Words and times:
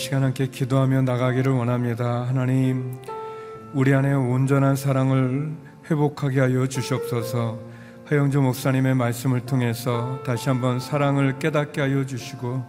시간 0.00 0.22
함께 0.22 0.46
기도하며 0.46 1.02
나가기를 1.02 1.52
원합니다. 1.52 2.22
하나님, 2.26 2.96
우리 3.74 3.92
안에 3.92 4.14
온전한 4.14 4.74
사랑을 4.74 5.52
회복하게 5.90 6.40
하여 6.40 6.66
주시옵소서. 6.66 7.58
허영주 8.10 8.40
목사님의 8.40 8.94
말씀을 8.94 9.40
통해서 9.40 10.18
다시 10.24 10.48
한번 10.48 10.80
사랑을 10.80 11.38
깨닫게 11.38 11.82
하여 11.82 12.06
주시고 12.06 12.64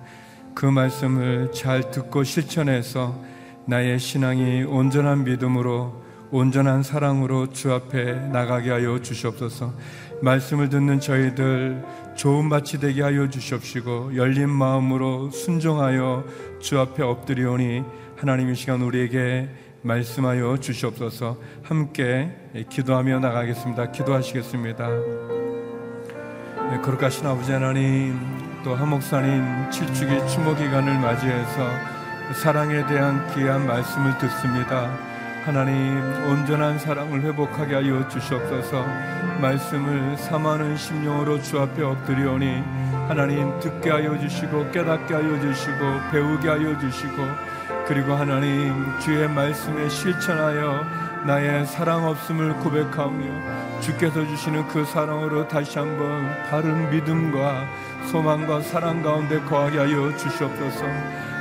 그 0.53 0.65
말씀을 0.65 1.53
잘 1.53 1.89
듣고 1.89 2.25
실천해서 2.25 3.17
나의 3.65 3.97
신앙이 3.97 4.63
온전한 4.63 5.23
믿음으로 5.23 6.03
온전한 6.31 6.83
사랑으로 6.83 7.47
주 7.53 7.71
앞에 7.71 8.13
나가게 8.27 8.71
하여 8.71 9.01
주시옵소서. 9.01 9.73
말씀을 10.21 10.69
듣는 10.69 10.99
저희들 10.99 11.83
좋은 12.15 12.49
밭이 12.49 12.79
되게 12.79 13.01
하여 13.01 13.29
주시옵시고 13.29 14.15
열린 14.15 14.49
마음으로 14.49 15.31
순종하여 15.31 16.25
주 16.59 16.79
앞에 16.79 17.03
엎드리오니 17.03 17.83
하나님 18.17 18.49
이 18.49 18.55
시간 18.55 18.81
우리에게 18.81 19.49
말씀하여 19.81 20.57
주시옵소서 20.57 21.37
함께 21.63 22.31
기도하며 22.69 23.19
나가겠습니다. 23.19 23.91
기도하시겠습니다. 23.91 24.89
네, 26.69 26.81
거룩하신 26.81 27.25
아버지 27.25 27.51
하나님 27.51 28.19
또 28.63 28.75
하목사님 28.75 29.69
7주기 29.71 30.27
추모 30.27 30.55
기간을 30.55 30.99
맞이해서 30.99 31.67
사랑에 32.35 32.85
대한 32.85 33.27
귀한 33.33 33.65
말씀을 33.65 34.17
듣습니다. 34.19 35.10
하나님 35.43 35.97
온전한 36.29 36.77
사랑을 36.77 37.21
회복하게 37.23 37.73
하여 37.73 38.07
주시옵소서 38.07 38.85
말씀을 39.41 40.15
삼하는 40.15 40.77
심령으로 40.77 41.41
주 41.41 41.59
앞에 41.59 41.81
엎드리오니 41.81 42.63
하나님 43.07 43.59
듣게 43.59 43.89
하여 43.89 44.19
주시고 44.19 44.69
깨닫게 44.69 45.15
하여 45.15 45.39
주시고 45.41 45.77
배우게 46.11 46.47
하여 46.47 46.77
주시고 46.77 47.15
그리고 47.87 48.13
하나님 48.13 48.85
주의 48.99 49.27
말씀에 49.27 49.89
실천하여 49.89 50.85
나의 51.25 51.65
사랑 51.65 52.05
없음을 52.05 52.53
고백하며 52.57 53.81
주께서 53.81 54.25
주시는 54.25 54.67
그 54.67 54.85
사랑으로 54.85 55.47
다시 55.47 55.79
한번 55.79 56.29
바른 56.51 56.91
믿음과 56.91 57.67
소망과 58.11 58.61
사랑 58.61 59.01
가운데 59.01 59.39
거하게 59.41 59.79
하여 59.79 60.15
주시옵소서 60.15 60.85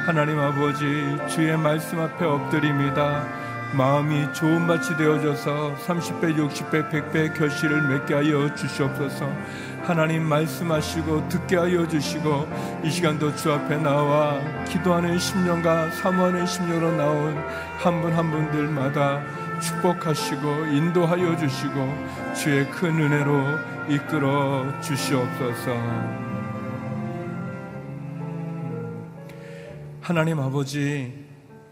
하나님 0.06 0.40
아버지 0.40 1.18
주의 1.28 1.56
말씀 1.56 2.00
앞에 2.00 2.24
엎드립니다. 2.24 3.39
마음이 3.72 4.32
좋은 4.32 4.66
밭이 4.66 4.96
되어져서 4.96 5.76
30배, 5.86 6.36
60배, 6.36 6.90
100배 6.90 7.38
결실을 7.38 7.82
맺게 7.82 8.14
하여 8.14 8.52
주시옵소서. 8.54 9.28
하나님 9.82 10.24
말씀하시고 10.24 11.28
듣게 11.28 11.56
하여 11.56 11.86
주시고 11.86 12.48
이 12.84 12.90
시간도 12.90 13.34
주 13.36 13.52
앞에 13.52 13.76
나와 13.78 14.38
기도하는 14.64 15.18
심령과 15.18 15.90
사모하는 15.92 16.46
심령으로 16.46 16.92
나온 16.96 17.36
한 17.78 18.00
분 18.02 18.12
한 18.12 18.30
분들마다 18.30 19.22
축복하시고 19.60 20.66
인도하여 20.66 21.36
주시고 21.36 21.94
주의 22.34 22.68
큰 22.70 22.90
은혜로 22.90 23.58
이끌어 23.88 24.80
주시옵소서. 24.80 25.72
하나님 30.00 30.40
아버지 30.40 31.19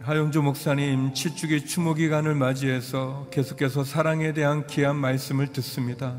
하영주 0.01 0.43
목사님 0.43 1.13
칠주기 1.13 1.67
추모 1.67 1.93
기간을 1.93 2.37
맞이해서 2.37 3.27
계속해서 3.33 3.83
사랑에 3.83 4.33
대한 4.33 4.65
귀한 4.69 4.95
말씀을 4.95 5.49
듣습니다. 5.49 6.15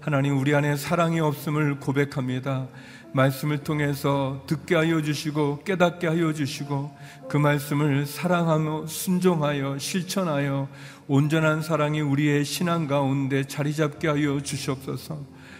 하나님 0.00 0.38
우리 0.38 0.54
안에 0.54 0.76
사랑이 0.76 1.18
없음을 1.18 1.80
고백합니다. 1.80 2.68
말씀을 3.14 3.58
통해서 3.64 4.42
듣게 4.46 4.74
하여 4.74 5.00
주시고 5.00 5.64
깨닫게 5.64 6.08
하여 6.08 6.34
주시고 6.34 6.94
그 7.28 7.38
말씀을 7.38 8.04
사랑하며 8.04 8.86
순종하여 8.86 9.78
실천하여 9.78 10.68
온전한 11.08 11.62
사랑이 11.62 12.02
우리의 12.02 12.44
신앙 12.44 12.86
가운데 12.86 13.44
자리 13.44 13.74
잡게 13.74 14.08
하여 14.08 14.40
주시옵소서. 14.40 15.18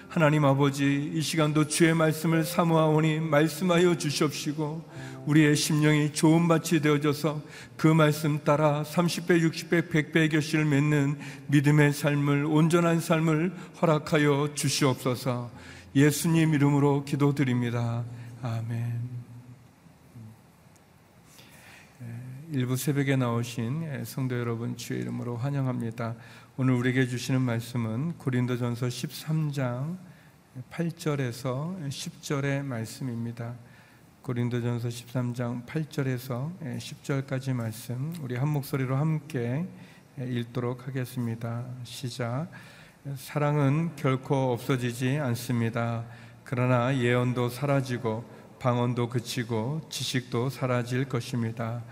하나님 0.08 0.44
아버지 0.44 1.10
이 1.14 1.22
시간도 1.22 1.68
주의 1.68 1.94
말씀을 1.94 2.44
사모하오니 2.44 3.20
말씀하여 3.20 3.96
주시옵시고 3.96 4.84
우리의 5.26 5.54
심령이 5.54 6.12
좋은 6.12 6.48
밭이 6.48 6.80
되어져서 6.80 7.42
그 7.76 7.86
말씀 7.86 8.42
따라 8.42 8.82
30배, 8.82 9.40
60배, 9.48 9.90
100배의 9.90 10.30
결실을 10.30 10.64
맺는 10.64 11.18
믿음의 11.48 11.92
삶을 11.92 12.44
온전한 12.44 13.00
삶을 13.00 13.54
허락하여 13.80 14.54
주시옵소서. 14.54 15.50
예수님 15.94 16.54
이름으로 16.54 17.04
기도드립니다. 17.04 18.04
아멘. 18.42 19.22
일부 22.50 22.76
새벽에 22.76 23.16
나오신 23.16 24.04
성도 24.04 24.38
여러분 24.38 24.76
주의 24.76 25.00
이름으로 25.00 25.36
환영합니다. 25.36 26.16
오늘 26.58 26.74
우리에게 26.74 27.06
주시는 27.06 27.40
말씀은 27.40 28.18
고린도전서 28.18 28.88
13장 28.88 29.96
8절에서 30.70 31.88
10절의 31.88 32.62
말씀입니다. 32.62 33.54
고린도전서 34.22 34.88
13장 34.88 35.66
8절에서 35.66 36.52
10절까지 36.78 37.54
말씀 37.54 38.14
우리 38.22 38.36
한 38.36 38.46
목소리로 38.50 38.94
함께 38.94 39.66
읽도록 40.16 40.86
하겠습니다. 40.86 41.64
시작. 41.82 42.46
사랑은 43.16 43.96
결코 43.96 44.52
없어지지 44.52 45.18
않습니다. 45.18 46.04
그러나 46.44 46.96
예언도 46.96 47.48
사라지고 47.48 48.24
방언도 48.60 49.08
그치고 49.08 49.80
지식도 49.90 50.50
사라질 50.50 51.04
것입니다. 51.08 51.82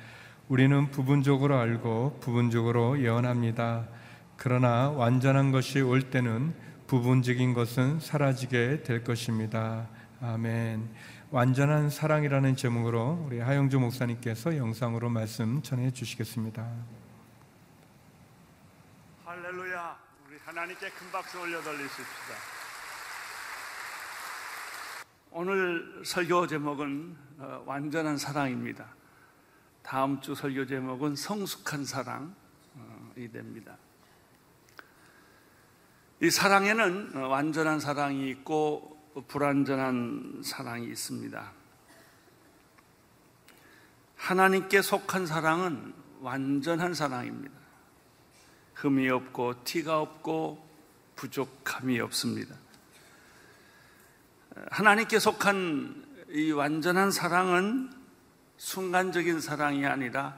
우리는 0.48 0.88
부분적으로 0.92 1.58
알고 1.58 2.18
부분적으로 2.20 3.02
예언합니다. 3.02 3.88
그러나 4.36 4.88
완전한 4.90 5.50
것이 5.50 5.80
올 5.80 6.10
때는 6.10 6.54
부분적인 6.86 7.54
것은 7.54 7.98
사라지게 7.98 8.84
될 8.84 9.02
것입니다. 9.02 9.88
아멘. 10.20 10.88
완전한 11.32 11.90
사랑이라는 11.90 12.56
제목으로 12.56 13.22
우리 13.24 13.38
하영주 13.38 13.78
목사님께서 13.78 14.56
영상으로 14.56 15.08
말씀 15.10 15.62
전해 15.62 15.92
주시겠습니다. 15.92 16.68
할렐루야. 19.24 19.96
우리 20.26 20.36
하나님께 20.44 20.90
큰 20.90 21.12
박수 21.12 21.38
올려 21.38 21.62
돌리십시다. 21.62 22.34
오늘 25.30 26.02
설교 26.04 26.48
제목은 26.48 27.16
어, 27.38 27.62
완전한 27.64 28.16
사랑입니다. 28.16 28.86
다음 29.84 30.20
주 30.20 30.34
설교 30.34 30.66
제목은 30.66 31.14
성숙한 31.14 31.84
사랑이 31.84 32.32
됩니다. 33.32 33.76
이 36.20 36.28
사랑에는 36.28 37.12
어, 37.14 37.28
완전한 37.28 37.78
사랑이 37.78 38.28
있고 38.30 38.99
불완전한 39.26 40.42
사랑이 40.44 40.86
있습니다. 40.86 41.52
하나님께 44.16 44.82
속한 44.82 45.26
사랑은 45.26 45.92
완전한 46.20 46.94
사랑입니다. 46.94 47.54
흠이 48.74 49.08
없고 49.08 49.64
티가 49.64 50.00
없고 50.00 50.68
부족함이 51.16 52.00
없습니다. 52.00 52.54
하나님께 54.70 55.18
속한 55.18 56.06
이 56.30 56.52
완전한 56.52 57.10
사랑은 57.10 57.90
순간적인 58.56 59.40
사랑이 59.40 59.86
아니라 59.86 60.36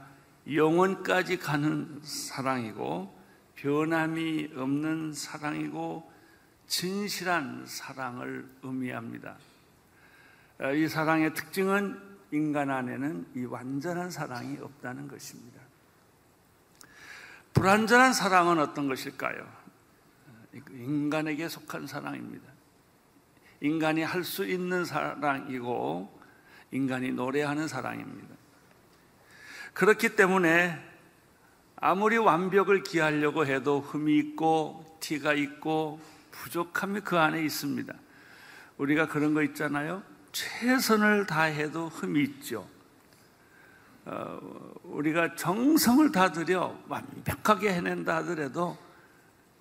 영원까지 0.51 1.39
가는 1.39 2.01
사랑이고 2.03 3.17
변함이 3.57 4.51
없는 4.57 5.13
사랑이고 5.13 6.12
진실한 6.73 7.67
사랑을 7.67 8.49
의미합니다. 8.63 9.37
어, 10.59 10.73
이 10.73 10.89
사랑의 10.89 11.35
특징은 11.35 12.01
인간 12.31 12.71
안에는 12.71 13.27
이 13.37 13.45
완전한 13.45 14.11
사랑이 14.11 14.57
없다는 14.59 15.07
것입니다. 15.07 15.61
불완전한 17.53 18.15
사랑은 18.15 18.59
어떤 18.59 18.89
것일까요? 18.89 19.47
인간에게 20.55 21.47
속한 21.51 21.87
사랑입니다. 21.87 22.51
인간이 23.61 24.03
할 24.03 24.25
수 24.25 24.47
있는 24.47 24.87
사랑이고 24.87 26.21
인간이 26.71 27.13
노래하는 27.13 27.69
사랑입니다. 27.69 28.35
그렇기 29.75 30.17
때문에 30.17 30.83
아무리 31.77 32.17
완벽을 32.17 32.83
기하려고 32.83 33.45
해도 33.45 33.81
흠이 33.81 34.17
있고 34.19 34.99
티가 35.01 35.35
있고 35.35 36.01
부족함이 36.33 37.01
그 37.01 37.19
안에 37.19 37.43
있습니다. 37.45 37.95
우리가 38.79 39.07
그런 39.07 39.35
거 39.35 39.43
있잖아요. 39.43 40.03
최선을 40.33 41.27
다해도 41.27 41.89
흠이 41.89 42.23
있죠. 42.23 42.69
어, 44.05 44.41
우리가 44.83 45.37
정성을 45.37 46.11
다 46.11 46.33
들여 46.33 46.83
완벽하게 46.89 47.73
해낸다 47.75 48.17
하더라도 48.17 48.77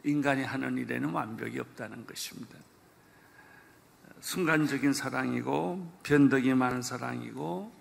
인간이 0.03 0.43
하는 0.43 0.77
일에는 0.77 1.09
완벽이 1.09 1.59
없다는 1.59 2.07
것입니다. 2.07 2.57
순간적인 4.19 4.93
사랑이고 4.93 5.99
변덕이 6.03 6.53
많은 6.53 6.81
사랑이고 6.81 7.71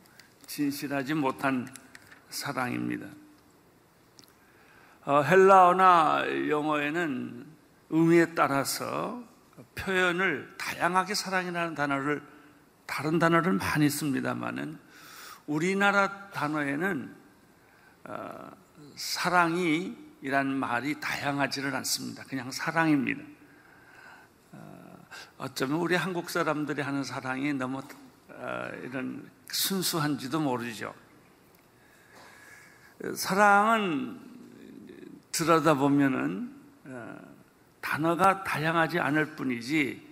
진실하지 0.47 1.14
못한 1.14 1.68
사랑입니다. 2.28 3.06
어, 5.04 5.23
헬라어나 5.23 6.49
영어에는 6.49 7.50
의미에 7.90 8.35
따라서 8.35 9.23
표현을 9.75 10.54
다양하게 10.56 11.14
사랑이라는 11.14 11.75
단어를 11.75 12.23
다른 12.87 13.18
단어를 13.18 13.52
많이 13.52 13.88
씁니다만은 13.90 14.78
우리나라 15.47 16.30
단어에는 16.30 17.14
어, 18.04 18.50
사랑이란 18.97 20.54
말이 20.54 20.99
다양하지를 21.00 21.75
않습니다. 21.76 22.25
그냥 22.25 22.50
사랑입니다. 22.50 23.23
어, 24.52 25.06
어쩌면 25.38 25.80
우리 25.80 25.94
한국 25.97 26.30
사람들이 26.30 26.82
하는 26.82 27.04
사랑이 27.04 27.52
너무 27.52 27.82
어, 28.28 28.68
이런 28.82 29.28
순수한지도 29.49 30.40
모르죠. 30.40 30.94
사랑은 33.14 34.20
들여다보면은 35.32 36.61
어, 36.87 37.29
단어가 37.80 38.44
다양하지 38.44 38.99
않을 38.99 39.37
뿐이지 39.37 40.08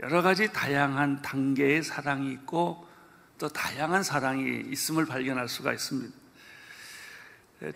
여러 0.00 0.22
가지 0.22 0.52
다양한 0.52 1.22
단계의 1.22 1.82
사랑이 1.82 2.32
있고 2.32 2.86
또 3.38 3.48
다양한 3.48 4.02
사랑이 4.02 4.62
있음을 4.70 5.06
발견할 5.06 5.48
수가 5.48 5.72
있습니다. 5.72 6.16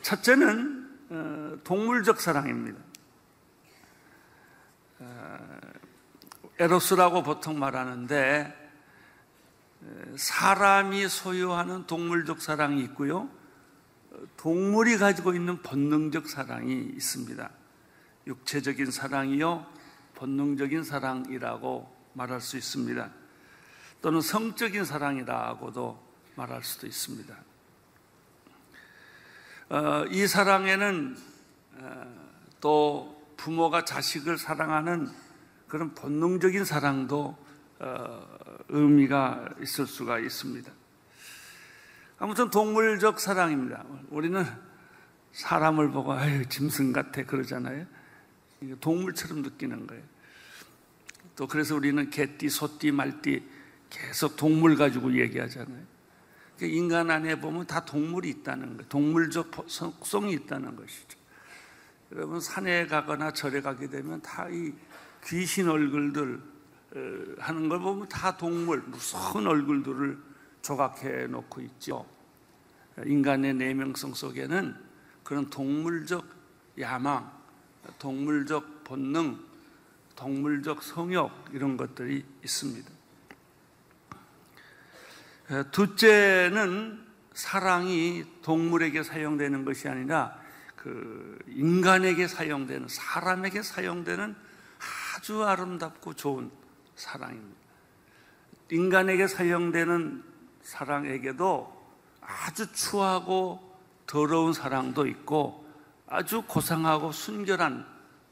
첫째는 0.02 0.90
어, 1.10 1.58
동물적 1.64 2.20
사랑입니다. 2.20 2.78
어, 5.00 5.60
에로스라고 6.58 7.22
보통 7.22 7.58
말하는데 7.58 8.62
사람이 10.16 11.08
소유하는 11.08 11.86
동물적 11.86 12.40
사랑이 12.40 12.82
있고요. 12.84 13.28
동물이 14.36 14.98
가지고 14.98 15.34
있는 15.34 15.60
본능적 15.62 16.28
사랑이 16.28 16.72
있습니다. 16.94 17.50
육체적인 18.26 18.90
사랑이요, 18.90 19.66
본능적인 20.14 20.84
사랑이라고 20.84 21.90
말할 22.14 22.40
수 22.40 22.56
있습니다. 22.56 23.10
또는 24.00 24.20
성적인 24.20 24.84
사랑이라고도 24.84 26.12
말할 26.34 26.62
수도 26.64 26.86
있습니다. 26.86 27.34
어, 29.70 30.04
이 30.10 30.26
사랑에는 30.26 31.16
어, 31.74 32.28
또 32.60 33.34
부모가 33.36 33.84
자식을 33.84 34.38
사랑하는 34.38 35.08
그런 35.66 35.94
본능적인 35.94 36.64
사랑도 36.64 37.38
어, 37.78 38.26
의미가 38.68 39.54
있을 39.62 39.86
수가 39.86 40.18
있습니다. 40.18 40.70
아무튼 42.18 42.50
동물적 42.50 43.18
사랑입니다. 43.18 43.84
우리는 44.10 44.44
사람을 45.32 45.90
보고 45.90 46.12
아유 46.12 46.46
짐승 46.48 46.92
같아 46.92 47.24
그러잖아요. 47.24 47.86
동물처럼 48.80 49.42
느끼는 49.42 49.86
거예요. 49.86 50.02
또 51.36 51.46
그래서 51.46 51.74
우리는 51.74 52.10
개띠, 52.10 52.48
소띠, 52.48 52.92
말띠 52.92 53.42
계속 53.90 54.36
동물 54.36 54.76
가지고 54.76 55.18
얘기하잖아요. 55.18 55.84
그러니까 56.56 56.76
인간 56.76 57.10
안에 57.10 57.40
보면 57.40 57.66
다 57.66 57.84
동물이 57.84 58.28
있다는 58.28 58.76
거예요. 58.76 58.88
동물적 58.88 59.66
속성이 59.66 60.34
있다는 60.34 60.76
것이죠. 60.76 61.18
여러분 62.12 62.40
산에 62.40 62.86
가거나 62.86 63.32
절에 63.32 63.60
가게 63.62 63.88
되면 63.88 64.20
다 64.20 64.48
이 64.48 64.72
귀신 65.24 65.68
얼굴들 65.68 66.42
어, 66.94 66.98
하는 67.38 67.68
걸 67.68 67.80
보면 67.80 68.08
다 68.08 68.36
동물 68.36 68.82
무서운 68.82 69.46
얼굴들을 69.46 70.18
조각해 70.62 71.26
놓고 71.28 71.60
있죠. 71.62 72.06
인간의 73.04 73.54
내명성 73.54 74.12
속에는 74.14 74.76
그런 75.24 75.48
동물적 75.48 76.24
야망, 76.78 77.41
동물적 77.98 78.84
본능, 78.84 79.38
동물적 80.16 80.82
성욕 80.82 81.30
이런 81.52 81.76
것들이 81.76 82.24
있습니다. 82.44 82.90
둘째는 85.70 87.04
사랑이 87.34 88.24
동물에게 88.42 89.02
사용되는 89.02 89.64
것이 89.64 89.88
아니라 89.88 90.38
그 90.76 91.38
인간에게 91.48 92.26
사용되는 92.26 92.88
사람에게 92.88 93.62
사용되는 93.62 94.34
아주 95.16 95.44
아름답고 95.44 96.14
좋은 96.14 96.50
사랑입니다. 96.96 97.60
인간에게 98.70 99.26
사용되는 99.26 100.24
사랑에게도 100.62 101.82
아주 102.20 102.72
추하고 102.72 103.76
더러운 104.06 104.52
사랑도 104.52 105.06
있고 105.06 105.61
아주 106.12 106.42
고상하고 106.42 107.10
순결한 107.10 107.86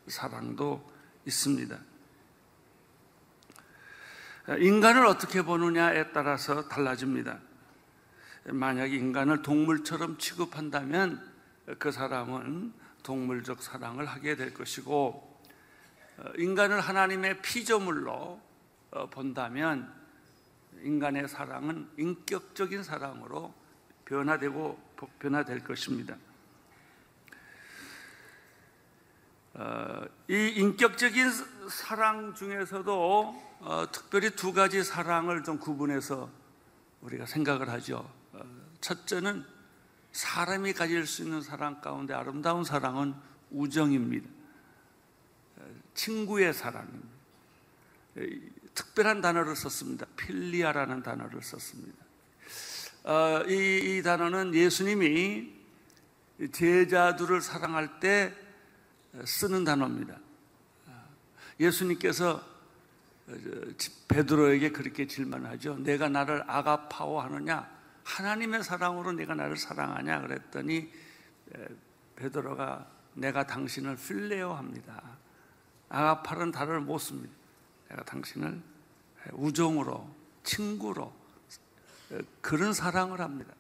사랑도 0.07 0.87
있습니다. 1.25 1.79
인간을 4.59 5.07
어떻게 5.07 5.41
보느냐에 5.41 6.13
따라서 6.13 6.69
달라집니다. 6.69 7.39
만약 8.49 8.93
인간을 8.93 9.41
동물처럼 9.41 10.19
취급한다면 10.19 11.27
그 11.79 11.91
사람은 11.91 12.75
동물적 13.03 13.63
사랑을 13.63 14.05
하게 14.05 14.37
될 14.37 14.53
것이고 14.53 15.41
인간을 16.37 16.81
하나님의 16.81 17.41
피조물로 17.41 18.43
본다면 19.11 19.91
인간의 20.83 21.29
사랑은 21.29 21.89
인격적인 21.97 22.83
사랑으로 22.83 23.55
변화되고 24.05 24.79
변화될 25.19 25.65
것입니다. 25.65 26.17
어, 29.61 30.07
이 30.27 30.55
인격적인 30.57 31.31
사랑 31.69 32.35
중에서도 32.35 33.59
어, 33.61 33.85
특별히 33.93 34.31
두 34.31 34.55
가지 34.55 34.83
사랑을 34.83 35.45
좀 35.45 35.59
구분해서 35.59 36.31
우리가 37.03 37.27
생각을 37.27 37.69
하죠. 37.69 38.11
어, 38.33 38.41
첫째는 38.81 39.45
사람이 40.13 40.73
가질 40.73 41.07
수 41.07 41.25
있는 41.25 41.43
사랑 41.43 41.83
가운데 41.83 42.15
아름다운 42.15 42.65
사랑은 42.65 43.15
우정입니다. 43.51 44.27
친구의 45.93 46.55
사랑입니다. 46.55 47.09
특별한 48.75 49.21
단어를 49.21 49.55
썼습니다. 49.57 50.07
필리아라는 50.17 51.03
단어를 51.03 51.43
썼습니다. 51.43 51.99
이, 53.47 53.99
이 53.99 54.03
단어는 54.03 54.55
예수님이 54.55 55.53
제자들을 56.51 57.43
사랑할 57.43 58.01
때 58.01 58.35
쓰는 59.25 59.65
단어입니다. 59.65 60.19
예수님께서 61.59 62.43
베드로에게 64.09 64.71
그렇게 64.73 65.07
질문하죠. 65.07 65.77
내가 65.79 66.09
나를 66.09 66.43
아가파오 66.49 67.21
하느냐? 67.21 67.71
하나님의 68.05 68.65
사랑으로 68.65 69.13
내가 69.13 69.35
나를 69.35 69.57
사랑하냐? 69.57 70.23
그랬더니 70.23 70.91
베드로가 72.17 72.87
내가 73.15 73.47
당신을 73.47 73.97
필레오 73.97 74.53
합니다. 74.53 75.03
아가파는 75.89 76.51
단어를 76.51 76.81
못 76.81 76.99
씁니다. 76.99 77.33
내가 77.89 78.05
당신을 78.05 78.61
우정으로, 79.33 80.09
친구로, 80.45 81.13
그런 82.41 82.73
사랑을 82.73 83.21
합니다. 83.21 83.53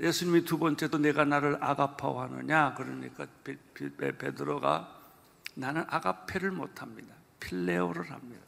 예수님이 0.00 0.44
두 0.44 0.58
번째도 0.58 0.98
내가 0.98 1.24
나를 1.24 1.58
아가파오 1.62 2.20
하느냐? 2.20 2.74
그러니까 2.74 3.26
베드로가 3.98 5.00
나는 5.54 5.84
아가페를 5.88 6.50
못합니다. 6.50 7.14
필레오를 7.40 8.10
합니다. 8.10 8.42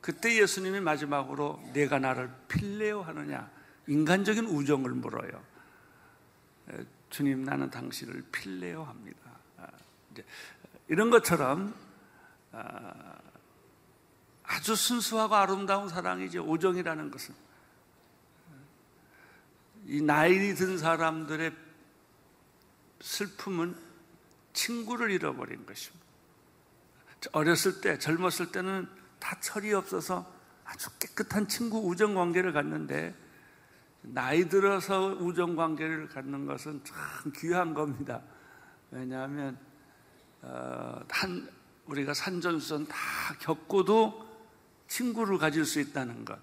그때 0.00 0.40
예수님이 0.40 0.80
마지막으로 0.80 1.62
내가 1.72 1.98
나를 1.98 2.30
필레오 2.48 3.02
하느냐? 3.02 3.48
인간적인 3.86 4.46
우정을 4.46 4.90
물어요. 4.90 5.52
주님 7.10 7.44
나는 7.44 7.70
당신을 7.70 8.24
필레오 8.32 8.82
합니다. 8.84 9.20
아, 9.58 9.66
이런 10.88 11.10
것처럼 11.10 11.74
아, 12.52 13.18
아주 14.44 14.74
순수하고 14.74 15.34
아름다운 15.34 15.88
사랑이죠. 15.88 16.42
우정이라는 16.42 17.10
것은 17.10 17.34
이 19.86 20.00
나이 20.00 20.54
든 20.54 20.78
사람들의 20.78 21.52
슬픔은 23.00 23.76
친구를 24.52 25.10
잃어버린 25.10 25.66
것입니다. 25.66 26.04
어렸을 27.32 27.80
때, 27.80 27.98
젊었을 27.98 28.52
때는 28.52 28.88
다 29.18 29.38
철이 29.40 29.72
없어서 29.72 30.26
아주 30.64 30.90
깨끗한 30.98 31.48
친구 31.48 31.78
우정 31.78 32.14
관계를 32.14 32.52
갖는데 32.52 33.14
나이 34.02 34.48
들어서 34.48 35.06
우정 35.20 35.54
관계를 35.54 36.08
갖는 36.08 36.46
것은 36.46 36.82
참 36.84 37.32
귀한 37.36 37.74
겁니다. 37.74 38.20
왜냐하면 38.90 39.58
어, 40.42 41.00
한 41.08 41.48
우리가 41.86 42.14
산전수전 42.14 42.86
다 42.86 42.96
겪고도 43.40 44.28
친구를 44.88 45.38
가질 45.38 45.64
수 45.64 45.80
있다는 45.80 46.24
것. 46.24 46.38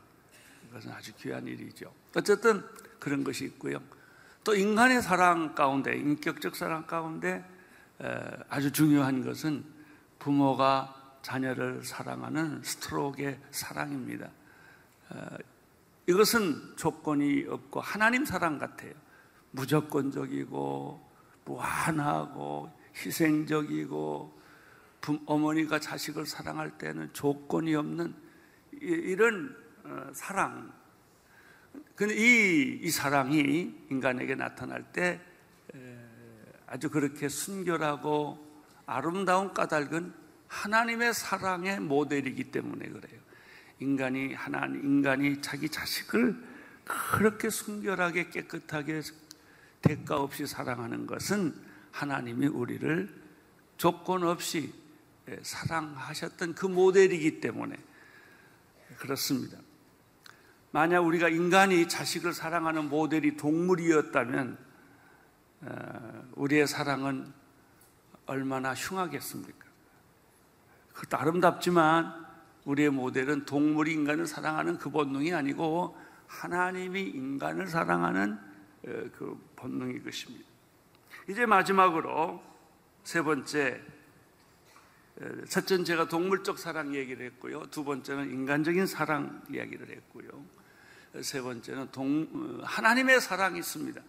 이것은 0.70 0.92
아주 0.92 1.14
귀한 1.18 1.46
일이죠. 1.46 1.94
어쨌든 2.16 2.64
그런 3.00 3.24
것이 3.24 3.46
있고요. 3.46 3.80
또 4.44 4.56
인간의 4.56 5.02
사랑 5.02 5.56
가운데, 5.56 5.96
인격적 5.96 6.56
사랑 6.56 6.86
가운데 6.86 7.44
아주 8.50 8.72
중요한 8.72 9.24
것은 9.24 9.64
부모가 10.20 11.20
자녀를 11.22 11.84
사랑하는 11.84 12.62
스트로크의 12.64 13.40
사랑입니다. 13.52 14.30
이것은 16.08 16.76
조건이 16.76 17.46
없고 17.48 17.82
하나님 17.82 18.26
사랑 18.26 18.58
같아요. 18.58 18.94
무조건적이고 19.52 21.10
무한하고 21.46 22.72
희생적이고 22.96 24.40
어머니가 25.26 25.80
자식을 25.80 26.26
사랑할 26.26 26.78
때는 26.78 27.10
조건이 27.14 27.76
없는 27.76 28.14
이런 28.82 29.56
어, 29.84 30.12
사랑. 30.14 30.72
근데 32.00 32.16
이, 32.16 32.80
이 32.82 32.90
사랑이 32.92 33.76
인간에게 33.90 34.34
나타날 34.36 34.86
때 34.94 35.20
아주 36.66 36.90
그렇게 36.90 37.28
순결하고 37.28 38.40
아름다운 38.86 39.54
까닭은 39.54 40.14
하나님의 40.48 41.14
사랑의 41.14 41.82
모델이기 41.82 42.52
때문에 42.52 42.88
그래요. 42.88 43.20
인간이 43.80 44.34
하나님 44.34 44.82
인간이 44.86 45.42
자기 45.42 45.68
자식을 45.68 46.42
그렇게 46.86 47.50
순결하게 47.50 48.30
깨끗하게 48.30 49.02
대가 49.82 50.22
없이 50.22 50.48
사랑하는 50.48 51.06
것은 51.06 51.54
하나님이 51.92 52.48
우리를 52.48 53.14
조건 53.76 54.24
없이 54.24 54.74
예, 55.28 55.38
사랑하셨던 55.44 56.56
그 56.56 56.66
모델이기 56.66 57.42
때문에 57.42 57.76
그렇습니다. 59.00 59.58
만약 60.72 61.02
우리가 61.02 61.30
인간이 61.30 61.88
자식을 61.88 62.34
사랑하는 62.34 62.90
모델이 62.90 63.38
동물이었다면 63.38 64.58
어, 65.62 66.24
우리의 66.36 66.68
사랑은 66.68 67.34
얼마나 68.26 68.74
흉하겠습니까? 68.74 69.66
그것도 70.94 71.18
아름답지만 71.18 72.28
우리의 72.66 72.92
모델은 72.92 73.46
동물이 73.46 73.92
인간을 73.94 74.28
사랑하는 74.28 74.78
그 74.78 74.90
본능이 74.90 75.34
아니고 75.34 75.98
하나님이 76.28 77.02
인간을 77.02 77.68
사랑하는 77.68 78.34
어, 78.34 78.40
그 79.18 79.52
본능이 79.56 80.04
것입니다. 80.04 80.46
이제 81.28 81.46
마지막으로 81.46 82.42
세 83.04 83.22
번째 83.22 83.82
첫째는 85.50 85.86
제가 85.86 86.08
동물적 86.08 86.58
사랑 86.60 86.96
얘기를 86.96 87.26
했고요. 87.26 87.66
두 87.72 87.84
번째는 87.84 88.32
인간적인 88.32 88.88
사랑 88.88 89.44
이야기를 89.50 89.90
했고요. 89.90 90.30
세 91.22 91.42
번째는 91.42 91.92
동, 91.92 92.62
하나님의 92.64 93.20
사랑이 93.20 93.60
있습니다. 93.60 94.02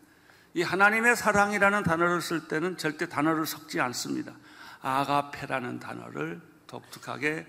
이 0.54 0.62
하나님의 0.62 1.16
사랑이라는 1.16 1.82
단어를 1.82 2.20
쓸 2.20 2.46
때는 2.46 2.76
절대 2.76 3.08
단어를 3.08 3.46
섞지 3.46 3.80
않습니다. 3.80 4.34
아가페라는 4.82 5.80
단어를 5.80 6.40
독특하게 6.66 7.46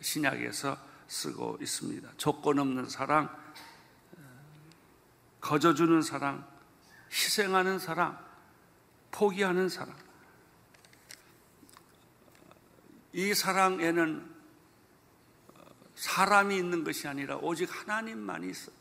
신약에서 0.00 0.76
쓰고 1.06 1.58
있습니다. 1.60 2.08
조건 2.16 2.58
없는 2.58 2.88
사랑, 2.88 3.34
거저주는 5.40 6.02
사랑, 6.02 6.46
희생하는 7.10 7.78
사랑, 7.78 8.18
포기하는 9.10 9.68
사랑. 9.68 9.94
이 13.12 13.34
사랑에는 13.34 14.30
사람이 15.94 16.56
있는 16.56 16.84
것이 16.84 17.08
아니라 17.08 17.36
오직 17.36 17.68
하나님만이 17.70 18.50
있어. 18.50 18.72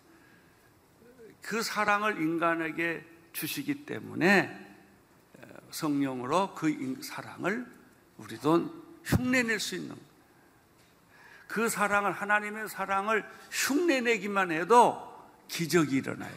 그 1.41 1.61
사랑을 1.61 2.21
인간에게 2.21 3.05
주시기 3.33 3.85
때문에 3.85 4.67
성령으로 5.71 6.55
그 6.55 6.99
사랑을 7.01 7.65
우리도 8.17 8.83
흉내낼 9.03 9.59
수 9.59 9.75
있는 9.75 9.95
그 11.47 11.67
사랑을 11.67 12.11
하나님의 12.11 12.69
사랑을 12.69 13.25
흉내내기만 13.51 14.51
해도 14.51 15.09
기적이 15.47 15.97
일어나요. 15.97 16.35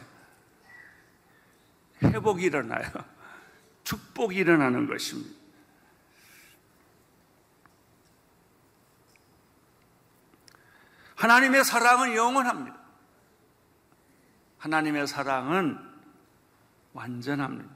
회복이 2.01 2.43
일어나요. 2.45 2.89
축복이 3.83 4.37
일어나는 4.37 4.87
것입니다. 4.87 5.42
하나님의 11.23 11.63
사랑은 11.63 12.15
영원합니다. 12.15 12.77
하나님의 14.57 15.07
사랑은 15.07 15.79
완전합니다. 16.91 17.69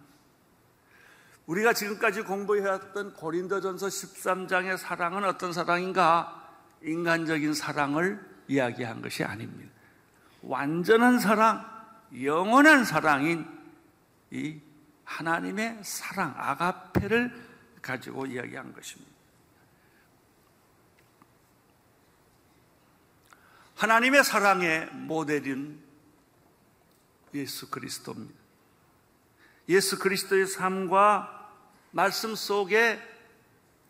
우리가 1.46 1.72
지금까지 1.72 2.24
공부해왔던 2.24 3.14
고린도전서 3.14 3.88
13장의 3.88 4.78
사랑은 4.78 5.24
어떤 5.24 5.54
사랑인가? 5.54 6.46
인간적인 6.82 7.54
사랑을 7.54 8.20
이야기한 8.50 9.02
것이 9.02 9.24
아닙니다. 9.24 9.72
완전한 10.42 11.18
사랑, 11.20 11.66
영원한 12.22 12.84
사랑인 12.84 13.48
이 14.30 14.60
하나님의 15.06 15.80
사랑, 15.84 16.34
아가페를 16.36 17.34
가지고 17.82 18.26
이야기한 18.26 18.74
것입니다. 18.74 19.17
하나님의 23.78 24.24
사랑의 24.24 24.88
모델은 24.92 25.80
예수 27.36 27.70
그리스도입니다. 27.70 28.34
예수 29.70 30.00
그리스도의 30.00 30.48
삶과 30.48 31.52
말씀 31.92 32.34
속에 32.34 33.00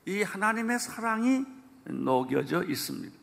이 0.06 0.24
하나님의 0.24 0.80
사랑이 0.80 1.46
녹여져 1.86 2.64
있습니다. 2.64 3.18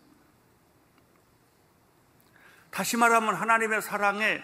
다시 2.70 2.96
말하면 2.96 3.34
하나님의 3.34 3.82
사랑의 3.82 4.42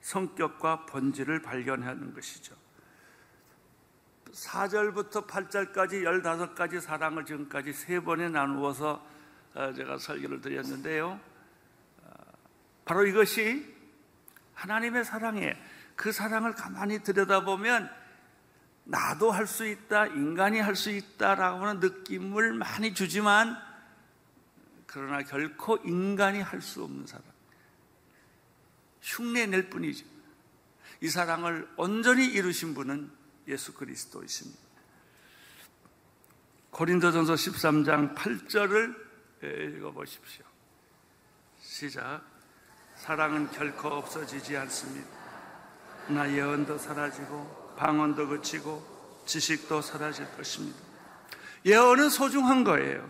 성격과 0.00 0.86
본질을 0.86 1.42
발견하는 1.42 2.14
것이죠. 2.14 2.56
4절부터 4.32 5.26
8절까지 5.26 6.02
15가지 6.02 6.80
사랑을 6.80 7.26
지금까지 7.26 7.74
세 7.74 8.00
번에 8.00 8.30
나누어서 8.30 9.06
어, 9.54 9.72
제가 9.74 9.98
설교를 9.98 10.40
드렸는데요. 10.40 11.20
바로 12.84 13.06
이것이 13.06 13.72
하나님의 14.54 15.04
사랑이에요. 15.04 15.54
그 15.96 16.12
사랑을 16.12 16.54
가만히 16.54 17.02
들여다보면 17.02 17.90
나도 18.84 19.30
할 19.30 19.46
수 19.46 19.66
있다, 19.66 20.06
인간이 20.06 20.58
할 20.58 20.74
수 20.74 20.90
있다라고 20.90 21.64
하는 21.64 21.80
느낌을 21.80 22.52
많이 22.54 22.94
주지만 22.94 23.56
그러나 24.86 25.22
결코 25.22 25.76
인간이 25.84 26.40
할 26.40 26.60
수 26.60 26.82
없는 26.84 27.06
사랑. 27.06 27.24
흉내 29.00 29.46
낼 29.46 29.70
뿐이죠. 29.70 30.04
이 31.00 31.08
사랑을 31.08 31.68
온전히 31.76 32.26
이루신 32.26 32.74
분은 32.74 33.10
예수 33.48 33.74
그리스도이십니다. 33.74 34.60
고린도전서 36.70 37.34
13장 37.34 38.14
8절을 38.14 39.76
읽어 39.76 39.90
보십시오. 39.92 40.44
시작. 41.60 42.31
사랑은 43.02 43.50
결코 43.50 43.88
없어지지 43.88 44.56
않습니다. 44.58 45.08
나 46.06 46.30
예언도 46.30 46.78
사라지고 46.78 47.74
방언도 47.76 48.28
그치고 48.28 48.80
지식도 49.26 49.82
사라질 49.82 50.30
것입니다. 50.36 50.78
예언은 51.66 52.10
소중한 52.10 52.62
거예요. 52.62 53.08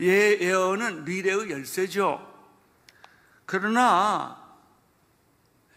예, 0.00 0.36
예언은 0.38 1.06
미래의 1.06 1.50
열쇠죠. 1.50 2.20
그러나 3.46 4.38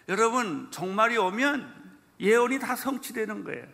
여러분 0.10 0.70
종말이 0.70 1.16
오면 1.16 2.00
예언이 2.20 2.60
다 2.60 2.76
성취되는 2.76 3.46
거예요. 3.46 3.66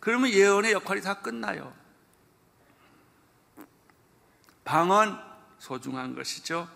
그러면 0.00 0.28
예언의 0.28 0.72
역할이 0.72 1.00
다 1.00 1.22
끝나요. 1.22 1.72
방언 4.62 5.18
소중한 5.58 6.14
것이죠. 6.14 6.68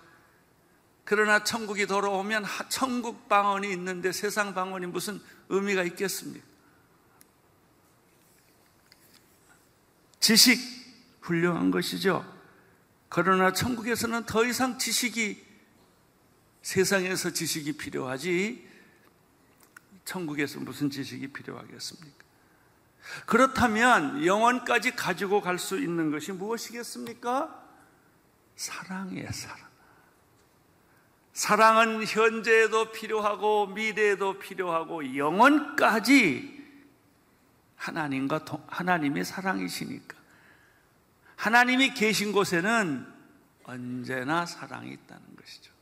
그러나 1.09 1.43
천국이 1.43 1.87
돌아오면 1.87 2.45
천국 2.69 3.31
방언이 3.31 3.73
있는데 3.73 4.13
세상 4.13 4.53
방언이 4.53 4.85
무슨 4.89 5.19
의미가 5.49 5.85
있겠습니까? 5.85 6.47
지식 10.21 10.61
훌륭한 11.23 11.71
것이죠. 11.71 12.31
그러나 13.09 13.55
천국에서는 13.55 14.27
더 14.27 14.45
이상 14.45 14.77
지식이 14.77 15.43
세상에서 16.61 17.31
지식이 17.31 17.79
필요하지 17.79 18.69
천국에서 20.05 20.61
무슨 20.61 20.91
지식이 20.91 21.29
필요하겠습니까? 21.29 22.25
그렇다면 23.25 24.27
영원까지 24.27 24.95
가지고 24.95 25.41
갈 25.41 25.59
수 25.59 25.79
있는 25.79 26.11
것이 26.11 26.33
무엇이겠습니까? 26.33 27.67
사랑이에요, 28.57 29.33
사랑. 29.33 29.68
사랑은 31.39 32.05
현재에도 32.05 32.91
필요하고 32.91 33.69
미래에도 33.69 34.41
필요하고 34.41 35.17
영원까지 35.17 36.59
하나님과 37.77 38.45
동, 38.45 38.61
하나님의 38.67 39.25
사랑이시니까 39.25 40.17
하나님이 41.37 41.95
계신 41.95 42.33
곳에는 42.33 43.07
언제나 43.63 44.47
사랑이 44.47 44.91
있다는 44.91 45.37
것이죠. 45.37 45.73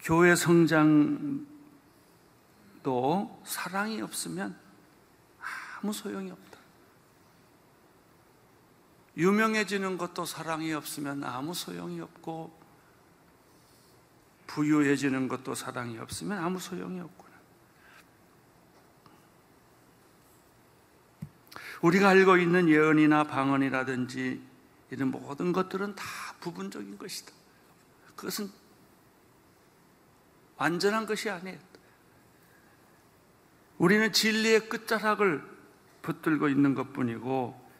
교회 0.00 0.34
성장도 0.34 1.46
사랑이 3.46 4.02
없으면 4.02 4.58
아무 5.80 5.92
소용이 5.92 6.28
없다. 6.32 6.58
유명해지는 9.16 9.96
것도 9.96 10.24
사랑이 10.24 10.72
없으면 10.72 11.22
아무 11.22 11.54
소용이 11.54 12.00
없고 12.00 12.58
부유해지는 14.50 15.28
것도 15.28 15.54
사랑이 15.54 15.98
없으면 15.98 16.38
아무 16.38 16.58
소용이 16.58 16.98
없구나. 16.98 17.30
우리가 21.82 22.08
알고 22.08 22.36
있는 22.36 22.68
예언이나 22.68 23.24
방언이라든지 23.24 24.42
이런 24.90 25.10
모든 25.12 25.52
것들은 25.52 25.94
다 25.94 26.04
부분적인 26.40 26.98
것이다. 26.98 27.32
그것은 28.16 28.50
완전한 30.56 31.06
것이 31.06 31.30
아니에요. 31.30 31.58
우리는 33.78 34.12
진리의 34.12 34.68
끝자락을 34.68 35.42
붙들고 36.02 36.48
있는 36.48 36.74
것 36.74 36.92
뿐이고 36.92 37.70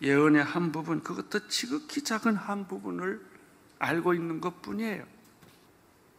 예언의 0.00 0.44
한 0.44 0.70
부분, 0.70 1.02
그것도 1.02 1.48
지극히 1.48 2.02
작은 2.02 2.36
한 2.36 2.66
부분을 2.68 3.24
알고 3.78 4.14
있는 4.14 4.40
것 4.40 4.62
뿐이에요. 4.62 5.13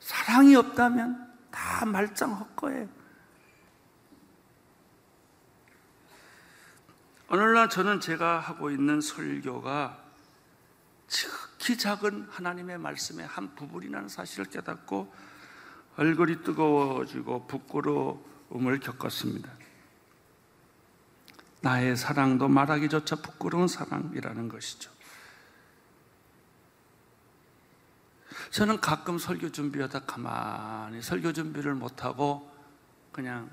사랑이 0.05 0.55
없다면 0.55 1.33
다 1.49 1.83
말짱 1.83 2.31
헛거예요. 2.31 2.87
오늘날 7.27 7.67
저는 7.69 7.99
제가 8.01 8.37
하고 8.37 8.69
있는 8.69 9.01
설교가 9.01 9.99
지극히 11.07 11.75
작은 11.79 12.27
하나님의 12.29 12.77
말씀의 12.77 13.25
한 13.25 13.55
부분이라는 13.55 14.07
사실을 14.07 14.45
깨닫고 14.45 15.11
얼굴이 15.97 16.43
뜨거워지고 16.43 17.47
부끄러움을 17.47 18.79
겪었습니다. 18.79 19.51
나의 21.61 21.97
사랑도 21.97 22.47
말하기조차 22.47 23.15
부끄러운 23.15 23.67
사랑이라는 23.67 24.49
것이죠. 24.49 24.94
저는 28.55 28.79
가끔 28.79 29.17
설교 29.17 29.51
준비하다 29.51 30.05
가만히 30.05 31.01
설교 31.01 31.33
준비를 31.33 31.75
못하고 31.75 32.49
그냥 33.11 33.49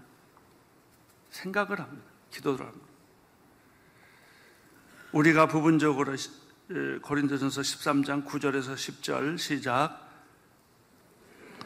생각을 1.31 1.81
합니다. 1.81 2.09
기도를 2.31 2.65
합니다. 2.65 2.87
우리가 5.11 5.49
부분적으로 5.49 6.15
고린도전서 7.03 7.63
13장 7.63 8.25
9절에서 8.25 8.75
10절 8.75 9.39
시작 9.39 10.09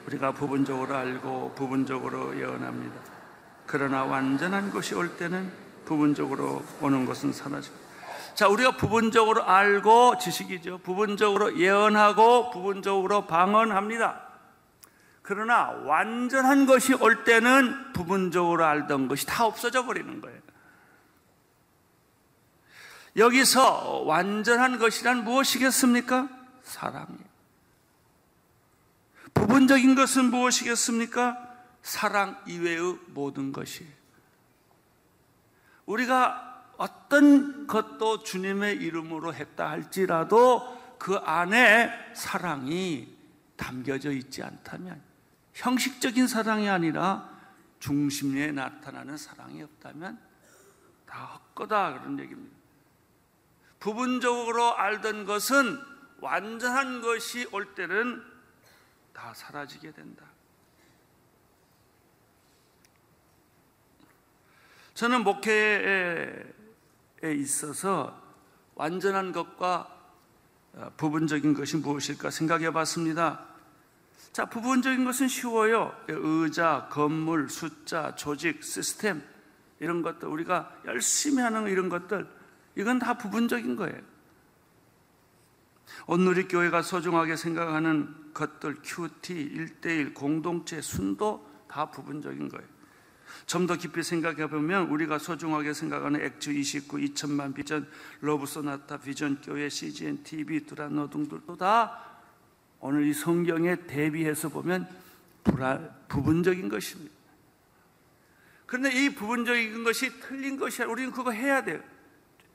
우리가 0.06 0.32
부분적으로 0.32 0.96
알고 0.96 1.52
부분적으로 1.54 2.34
예언합니다. 2.40 3.02
그러나 3.66 4.04
완전한 4.04 4.70
것이 4.70 4.94
올 4.94 5.14
때는 5.14 5.52
부분적으로 5.84 6.64
오는 6.80 7.04
것은 7.04 7.34
사라집니다. 7.34 7.85
자, 8.36 8.48
우리가 8.48 8.76
부분적으로 8.76 9.44
알고 9.44 10.18
지식이죠. 10.18 10.78
부분적으로 10.78 11.58
예언하고 11.58 12.50
부분적으로 12.50 13.26
방언합니다. 13.26 14.20
그러나 15.22 15.70
완전한 15.70 16.66
것이 16.66 16.92
올 16.92 17.24
때는 17.24 17.94
부분적으로 17.94 18.66
알던 18.66 19.08
것이 19.08 19.24
다 19.24 19.46
없어져 19.46 19.86
버리는 19.86 20.20
거예요. 20.20 20.38
여기서 23.16 24.02
완전한 24.02 24.78
것이란 24.78 25.24
무엇이겠습니까? 25.24 26.28
사랑이에요. 26.62 27.26
부분적인 29.32 29.94
것은 29.94 30.26
무엇이겠습니까? 30.26 31.38
사랑 31.80 32.38
이외의 32.46 32.98
모든 33.06 33.52
것이. 33.52 33.86
우리가 35.86 36.45
어떤 36.76 37.66
것도 37.66 38.22
주님의 38.22 38.76
이름으로 38.76 39.34
했다 39.34 39.70
할지라도 39.70 40.76
그 40.98 41.16
안에 41.16 42.14
사랑이 42.14 43.16
담겨져 43.56 44.10
있지 44.12 44.42
않다면 44.42 45.00
형식적인 45.54 46.26
사랑이 46.28 46.68
아니라 46.68 47.34
중심에 47.78 48.52
나타나는 48.52 49.16
사랑이 49.16 49.62
없다면 49.62 50.18
다 51.06 51.40
헛거다 51.54 51.98
그런 52.00 52.18
얘기입니다. 52.20 52.56
부분적으로 53.78 54.76
알던 54.76 55.24
것은 55.24 55.78
완전한 56.20 57.00
것이 57.00 57.46
올 57.52 57.74
때는 57.74 58.22
다 59.12 59.32
사라지게 59.34 59.92
된다. 59.92 60.24
저는 64.94 65.24
목회에 65.24 66.42
있어서 67.34 68.22
완전한 68.74 69.32
것과 69.32 69.92
부분적인 70.96 71.54
것이 71.54 71.78
무엇일까 71.78 72.30
생각해 72.30 72.72
봤습니다. 72.72 73.44
자, 74.32 74.44
부분적인 74.44 75.04
것은 75.04 75.28
쉬워요. 75.28 75.94
의자, 76.08 76.88
건물, 76.90 77.48
숫자, 77.48 78.14
조직, 78.14 78.62
시스템, 78.62 79.22
이런 79.80 80.02
것들, 80.02 80.28
우리가 80.28 80.82
열심히 80.84 81.42
하는 81.42 81.66
이런 81.68 81.88
것들, 81.88 82.28
이건 82.76 82.98
다 82.98 83.16
부분적인 83.16 83.76
거예요. 83.76 83.98
온누리 86.06 86.48
교회가 86.48 86.82
소중하게 86.82 87.36
생각하는 87.36 88.32
것들, 88.34 88.76
큐티, 88.82 89.32
일대일, 89.32 90.12
공동체, 90.12 90.82
순도 90.82 91.64
다 91.68 91.90
부분적인 91.90 92.50
거예요. 92.50 92.75
좀 93.46 93.66
더 93.66 93.76
깊이 93.76 94.02
생각해 94.02 94.48
보면 94.48 94.88
우리가 94.88 95.18
소중하게 95.18 95.72
생각하는 95.72 96.20
액주 96.20 96.52
29, 96.52 96.98
2천만 96.98 97.54
비전, 97.54 97.88
러브 98.20 98.46
소나타, 98.46 98.98
비전 98.98 99.40
교회, 99.40 99.68
CGN, 99.68 100.22
TV, 100.22 100.60
두란노 100.66 101.10
등들도 101.10 101.56
다 101.56 102.00
오늘 102.80 103.06
이 103.06 103.12
성경에 103.12 103.76
대비해서 103.86 104.48
보면 104.48 104.88
부분적인 106.08 106.68
것입니다. 106.68 107.14
그런데 108.66 108.90
이 108.92 109.14
부분적인 109.14 109.84
것이 109.84 110.20
틀린 110.20 110.58
것이 110.58 110.82
아니라 110.82 110.92
우리는 110.92 111.12
그거 111.12 111.30
해야 111.30 111.62
돼요. 111.62 111.80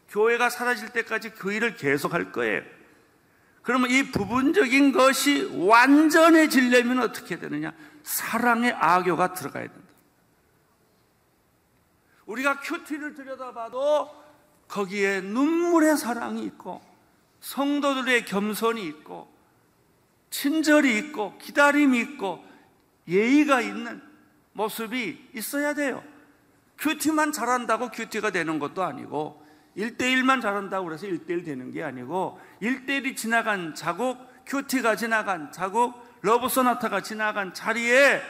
교회가 0.10 0.50
사라질 0.50 0.90
때까지 0.90 1.32
그 1.32 1.54
일을 1.54 1.76
계속 1.76 2.14
할 2.14 2.32
거예요. 2.32 2.64
그러면 3.62 3.92
이 3.92 4.12
부분적인 4.12 4.92
것이 4.92 5.50
완전해지려면 5.54 7.00
어떻게 7.00 7.40
되느냐? 7.40 7.72
사랑의 8.04 8.74
아교가 8.74 9.34
들어가야 9.34 9.68
된다. 9.68 9.91
우리가 12.32 12.60
QT를 12.62 13.14
들여다봐도 13.14 14.10
거기에 14.68 15.22
눈물의 15.22 15.98
사랑이 15.98 16.44
있고 16.46 16.82
성도들의 17.42 18.26
겸손이 18.26 18.86
있고 18.88 19.30
친절이 20.30 20.98
있고 20.98 21.38
기다림이 21.40 22.00
있고 22.00 22.44
예의가 23.08 23.62
있는 23.62 24.02
모습이 24.54 25.30
있어야 25.34 25.74
돼요. 25.74 26.04
QT만 26.78 27.34
잘한다고 27.34 27.90
QT가 27.90 28.32
되는 28.32 28.60
것도 28.60 28.84
아니고 28.84 29.46
1대1만 29.76 30.42
잘한다고 30.42 30.86
그래서 30.86 31.08
1대1 31.08 31.46
되는 31.46 31.72
게 31.72 31.84
아니고 31.84 32.40
1대1이 32.62 33.18
지나간 33.18 33.76
자국, 33.76 34.18
QT가 34.46 34.96
지나간 34.96 35.52
자국, 35.52 35.94
러브 36.22 36.48
소나타가 36.48 37.02
지나간 37.02 37.54
자리에 37.54 38.22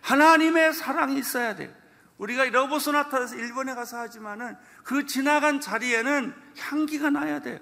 하나님의 0.00 0.74
사랑이 0.74 1.18
있어야 1.18 1.56
돼요. 1.56 1.70
우리가 2.18 2.44
러브소나타에서 2.46 3.36
일본에 3.36 3.74
가서 3.74 3.98
하지만은 3.98 4.56
그 4.82 5.06
지나간 5.06 5.60
자리에는 5.60 6.34
향기가 6.58 7.10
나야 7.10 7.40
돼요. 7.40 7.58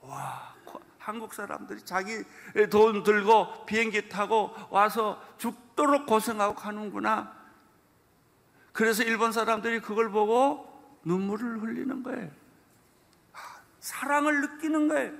와, 0.00 0.54
한국 0.98 1.32
사람들이 1.34 1.82
자기 1.84 2.22
돈 2.70 3.02
들고 3.02 3.66
비행기 3.66 4.08
타고 4.08 4.54
와서 4.70 5.22
죽도록 5.38 6.06
고생하고 6.06 6.54
가는구나. 6.54 7.32
그래서 8.72 9.02
일본 9.02 9.32
사람들이 9.32 9.80
그걸 9.80 10.10
보고 10.10 10.66
눈물을 11.04 11.62
흘리는 11.62 12.02
거예요. 12.02 12.30
사랑을 13.80 14.40
느끼는 14.42 14.88
거예요. 14.88 15.12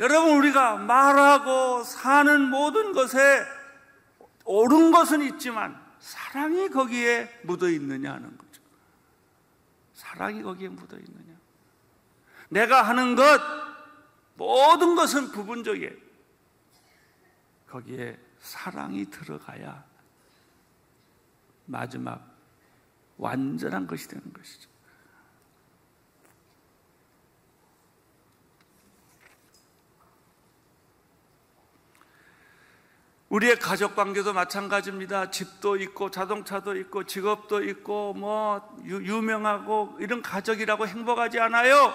여러분, 0.00 0.36
우리가 0.38 0.76
말하고 0.76 1.84
사는 1.84 2.42
모든 2.50 2.92
것에 2.92 3.44
옳은 4.44 4.90
것은 4.90 5.22
있지만 5.22 5.80
사랑이 6.00 6.68
거기에 6.68 7.40
묻어 7.44 7.68
있느냐 7.68 8.12
하는 8.14 8.36
거죠. 8.36 8.62
사랑이 9.94 10.42
거기에 10.42 10.68
묻어 10.68 10.96
있느냐. 10.96 11.36
내가 12.48 12.82
하는 12.82 13.14
것, 13.14 13.40
모든 14.36 14.94
것은 14.94 15.32
부분적이에요. 15.32 15.92
거기에 17.66 18.18
사랑이 18.40 19.04
들어가야 19.06 19.84
마지막 21.66 22.34
완전한 23.16 23.86
것이 23.86 24.08
되는 24.08 24.32
것이죠. 24.32 24.70
우리의 33.28 33.58
가족 33.58 33.94
관계도 33.94 34.32
마찬가지입니다. 34.32 35.30
집도 35.30 35.76
있고 35.76 36.10
자동차도 36.10 36.76
있고 36.76 37.04
직업도 37.04 37.62
있고 37.64 38.14
뭐 38.14 38.76
유, 38.86 39.20
명하고 39.20 39.98
이런 40.00 40.22
가족이라고 40.22 40.86
행복하지 40.86 41.38
않아요. 41.38 41.92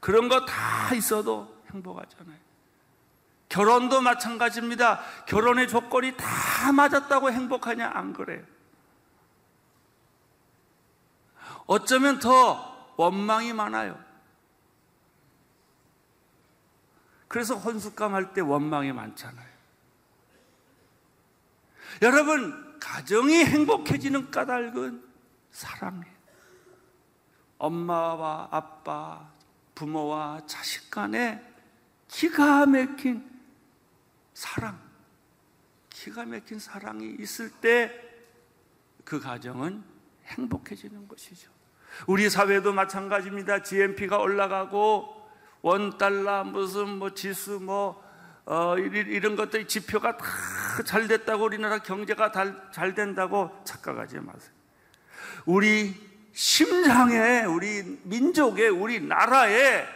그런 0.00 0.28
거 0.28 0.44
다 0.44 0.94
있어도 0.94 1.62
행복하지 1.72 2.16
않아요. 2.20 2.38
결혼도 3.48 4.00
마찬가지입니다. 4.00 5.00
결혼의 5.26 5.66
조건이 5.68 6.16
다 6.16 6.72
맞았다고 6.72 7.32
행복하냐? 7.32 7.90
안 7.94 8.12
그래요. 8.12 8.42
어쩌면 11.66 12.18
더 12.18 12.92
원망이 12.96 13.52
많아요. 13.52 13.98
그래서 17.30 17.54
혼숙감 17.54 18.12
할 18.12 18.34
때 18.34 18.40
원망이 18.40 18.92
많잖아요. 18.92 19.48
여러분, 22.02 22.78
가정이 22.80 23.44
행복해지는 23.44 24.32
까닭은 24.32 25.04
사랑이에요. 25.52 26.20
엄마와 27.58 28.48
아빠, 28.50 29.30
부모와 29.76 30.40
자식 30.46 30.90
간에 30.90 31.40
기가 32.08 32.66
막힌 32.66 33.24
사랑, 34.34 34.80
기가 35.88 36.24
막힌 36.24 36.58
사랑이 36.58 37.16
있을 37.20 37.50
때 37.50 38.10
그 39.04 39.18
가정은 39.18 39.82
행복해지는 40.26 41.08
것이죠. 41.08 41.50
우리 42.06 42.30
사회도 42.30 42.72
마찬가지입니다. 42.72 43.62
GNP가 43.64 44.18
올라가고 44.18 45.19
원달러 45.62 46.44
무슨 46.44 46.98
뭐 46.98 47.14
지수 47.14 47.60
뭐 47.60 48.02
어, 48.46 48.76
이런 48.78 49.36
것들 49.36 49.68
지표가 49.68 50.16
다 50.16 50.24
잘 50.84 51.08
됐다고 51.08 51.44
우리나라 51.44 51.78
경제가 51.78 52.32
잘 52.72 52.94
된다고 52.94 53.50
착각하지 53.64 54.20
마세요. 54.20 54.52
우리 55.46 55.94
심장에 56.32 57.44
우리 57.44 58.00
민족에 58.04 58.68
우리 58.68 59.00
나라에 59.00 59.86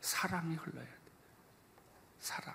사랑이 0.00 0.54
흘러야 0.56 0.84
돼. 0.84 0.90
사랑. 2.18 2.54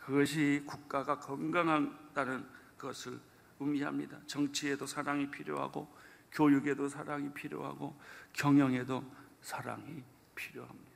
그것이 0.00 0.62
국가가 0.66 1.18
건강하다는 1.18 2.46
것을 2.78 3.18
의미합니다. 3.60 4.18
정치에도 4.26 4.86
사랑이 4.86 5.30
필요하고 5.30 5.88
교육에도 6.32 6.88
사랑이 6.88 7.32
필요하고 7.32 7.98
경영에도 8.32 9.04
사랑이 9.42 10.02
필요합니다. 10.34 10.87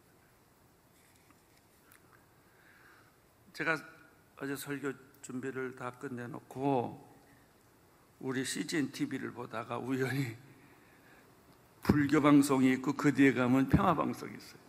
제가 3.53 3.77
어제 4.41 4.57
설교 4.57 4.93
준비를 5.23 5.77
다 5.77 5.93
끝내놓고 5.93 7.13
우리 8.21 8.45
CGN 8.45 8.93
TV를 8.93 9.33
보다가 9.33 9.79
우연히 9.79 10.37
불교 11.83 12.23
방송이 12.23 12.73
있고 12.75 12.93
그 12.95 13.13
뒤에 13.13 13.33
가면 13.33 13.69
평화 13.69 13.95
방송이 13.95 14.33
있어요. 14.35 14.63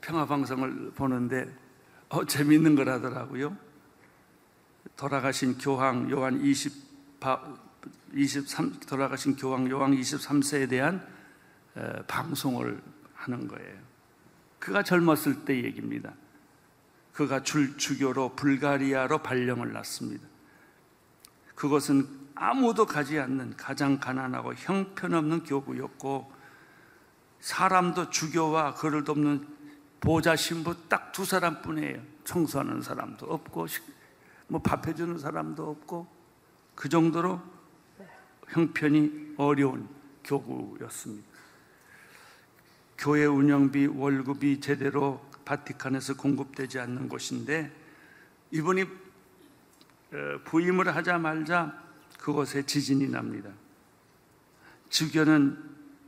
평화 0.00 0.24
방송을 0.24 0.92
보는데 0.92 1.52
어, 2.08 2.24
재밌는 2.24 2.74
거라더라고요. 2.74 3.56
돌아가신 4.96 5.58
교황 5.58 6.10
요한 6.10 6.40
20, 6.40 6.72
23 8.14 8.80
돌아가신 8.80 9.36
교황 9.36 9.68
요한 9.68 9.92
23세에 9.92 10.68
대한 10.68 11.06
방송을 12.06 12.80
하는 13.14 13.48
거예요. 13.48 13.78
그가 14.58 14.82
젊었을 14.82 15.44
때 15.44 15.62
얘기입니다. 15.62 16.14
그가 17.16 17.42
줄 17.42 17.78
주교로 17.78 18.36
불가리아로 18.36 19.22
발령을 19.22 19.72
났습니다. 19.72 20.28
그것은 21.54 22.06
아무도 22.34 22.84
가지 22.84 23.18
않는 23.18 23.56
가장 23.56 23.98
가난하고 23.98 24.52
형편없는 24.52 25.44
교구였고 25.44 26.30
사람도 27.40 28.10
주교와 28.10 28.74
그를 28.74 29.02
돕는 29.04 29.48
보좌 29.98 30.36
신부 30.36 30.74
딱 30.88 31.12
두 31.12 31.24
사람뿐이에요. 31.24 32.02
청소하는 32.24 32.82
사람도 32.82 33.24
없고 33.24 33.66
뭐 34.48 34.60
밥 34.60 34.86
해주는 34.86 35.18
사람도 35.18 35.70
없고 35.70 36.06
그 36.74 36.90
정도로 36.90 37.40
형편이 38.48 39.36
어려운 39.38 39.88
교구였습니다. 40.22 41.26
교회 42.98 43.24
운영비, 43.24 43.86
월급이 43.86 44.60
제대로 44.60 45.24
바티칸에서 45.46 46.16
공급되지 46.16 46.78
않는 46.80 47.08
곳인데 47.08 47.72
이분이 48.50 48.82
어, 48.82 50.38
부임을 50.44 50.94
하자마자 50.94 51.82
그곳에 52.18 52.64
지진이 52.64 53.08
납니다. 53.08 53.50
주교는 54.90 55.58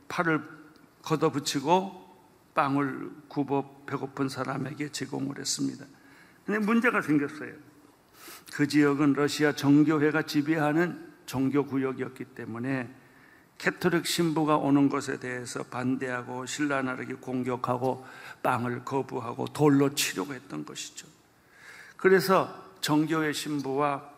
팔을 0.08 0.42
걷어붙이고 1.02 2.06
빵을 2.54 3.10
굽어 3.28 3.84
배고픈 3.86 4.28
사람에게 4.28 4.90
제공을 4.90 5.38
했습니다. 5.38 5.86
근데 6.44 6.58
문제가 6.64 7.00
생겼어요. 7.00 7.54
그 8.54 8.66
지역은 8.66 9.12
러시아 9.12 9.52
정교회가 9.52 10.22
지배하는 10.22 11.08
종교 11.26 11.64
구역이었기 11.64 12.24
때문에 12.24 12.92
캐토릭 13.58 14.06
신부가 14.06 14.56
오는 14.56 14.88
것에 14.88 15.18
대해서 15.18 15.64
반대하고 15.64 16.46
신라 16.46 16.82
나르게 16.82 17.14
공격하고 17.14 18.06
빵을 18.42 18.84
거부하고 18.84 19.46
돌로 19.48 19.94
치려고 19.94 20.32
했던 20.32 20.64
것이죠. 20.64 21.08
그래서 21.96 22.72
정교회 22.80 23.32
신부와 23.32 24.08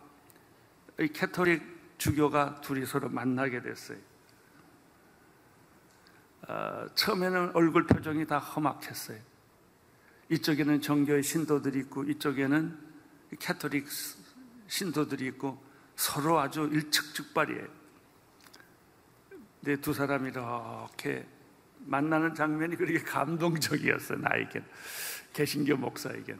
이 1.01 1.09
가톨릭 1.09 1.63
주교가 1.97 2.61
둘이 2.61 2.85
서로 2.85 3.09
만나게 3.09 3.63
됐어요. 3.63 3.99
어, 6.47 6.87
처음에는 6.95 7.53
얼굴 7.55 7.87
표정이 7.87 8.27
다 8.27 8.39
험악했어요. 8.39 9.19
이쪽에는 10.29 10.81
정교회 10.83 11.23
신도들이 11.23 11.79
있고 11.81 12.05
이쪽에는 12.05 12.79
가톨릭 13.39 13.87
신도들이 14.69 15.27
있고 15.29 15.63
서로 15.97 16.39
아주 16.39 16.69
일촉즉발이에요. 16.73 17.80
근데 19.63 19.81
두 19.81 19.93
사람이 19.93 20.31
이렇게 20.31 21.27
만나는 21.81 22.35
장면이 22.35 22.77
그렇게 22.77 22.99
감동적이었어요. 23.03 24.19
나에겐. 24.19 24.65
개신교 25.33 25.77
목사에겐. 25.77 26.39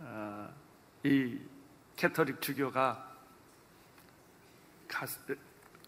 어, 0.00 0.54
이 1.04 1.38
캐터릭 1.96 2.40
주교가 2.42 3.16
가스, 4.88 5.18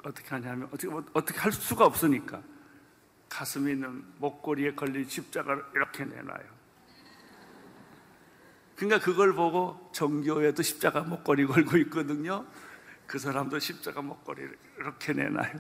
어떻게 0.03 0.29
하냐면 0.29 0.69
어떻게, 0.73 0.89
어떻게 1.13 1.39
할 1.39 1.53
수가 1.53 1.87
없으니까 1.87 2.43
가슴에 3.29 3.73
있는 3.73 4.05
목걸이에 4.19 4.75
걸린 4.75 5.07
십자가를 5.07 5.65
이렇게 5.75 6.05
내놔요. 6.05 6.59
그러니까 8.77 9.01
그걸 9.01 9.35
보고 9.35 9.91
정교회도 9.93 10.63
십자가 10.63 11.01
목걸이 11.03 11.47
걸고 11.47 11.77
있거든요. 11.79 12.47
그 13.09 13.19
사람도 13.19 13.59
십자가 13.59 14.03
목걸이를 14.03 14.57
이렇게 14.79 15.15
내놔요. 15.15 15.55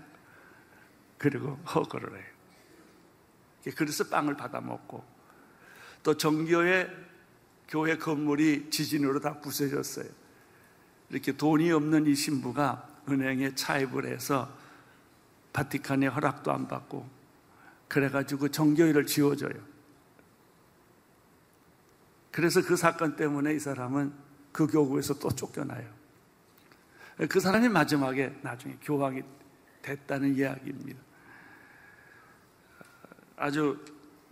그리고 1.16 1.56
허거를 1.74 2.14
해요. 2.14 2.26
그래서 3.74 4.04
빵을 4.04 4.36
받아 4.36 4.60
먹고 4.60 5.02
또 6.02 6.16
정교회 6.16 6.88
교회 7.66 7.96
건물이 7.96 8.70
지진으로 8.70 9.20
다 9.20 9.40
부서졌어요. 9.40 10.08
이렇게 11.08 11.32
돈이 11.32 11.72
없는 11.72 12.06
이 12.06 12.14
신부가 12.14 12.86
은행에 13.08 13.54
차입을 13.54 14.06
해서 14.06 14.54
바티칸의 15.54 16.10
허락도 16.10 16.52
안 16.52 16.68
받고 16.68 17.08
그래가지고 17.88 18.48
정교회를 18.48 19.06
지워줘요. 19.06 19.54
그래서 22.30 22.62
그 22.62 22.76
사건 22.76 23.16
때문에 23.16 23.54
이 23.54 23.58
사람은 23.58 24.12
그 24.52 24.66
교구에서 24.66 25.14
또 25.14 25.30
쫓겨나요. 25.30 25.97
그 27.28 27.40
사람이 27.40 27.68
마지막에 27.68 28.32
나중에 28.42 28.76
교황이 28.82 29.22
됐다는 29.82 30.36
이야기입니다. 30.36 31.00
아주 33.36 33.84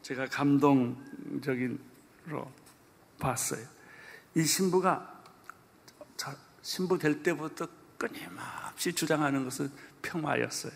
제가 0.02 0.26
감동적인로 0.26 1.78
봤어요. 3.18 3.66
이 4.34 4.44
신부가 4.44 5.16
신부 6.62 6.98
될 6.98 7.22
때부터 7.22 7.68
끊임없이 7.96 8.92
주장하는 8.92 9.44
것은 9.44 9.70
평화였어요. 10.02 10.72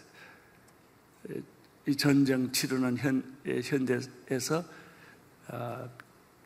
이 1.87 1.97
전쟁 1.97 2.53
치르는 2.53 2.97
현, 2.97 3.37
현대에서 3.45 4.65
어, 5.49 5.91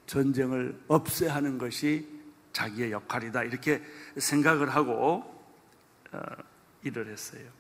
전쟁을 0.07 0.81
없애하는 0.89 1.59
것이 1.59 2.09
자기의 2.55 2.93
역할이다. 2.93 3.45
이렇게 3.45 3.83
생각을 4.17 4.71
하고 4.71 4.93
어, 4.93 5.34
일을 6.83 7.11
했어요. 7.11 7.51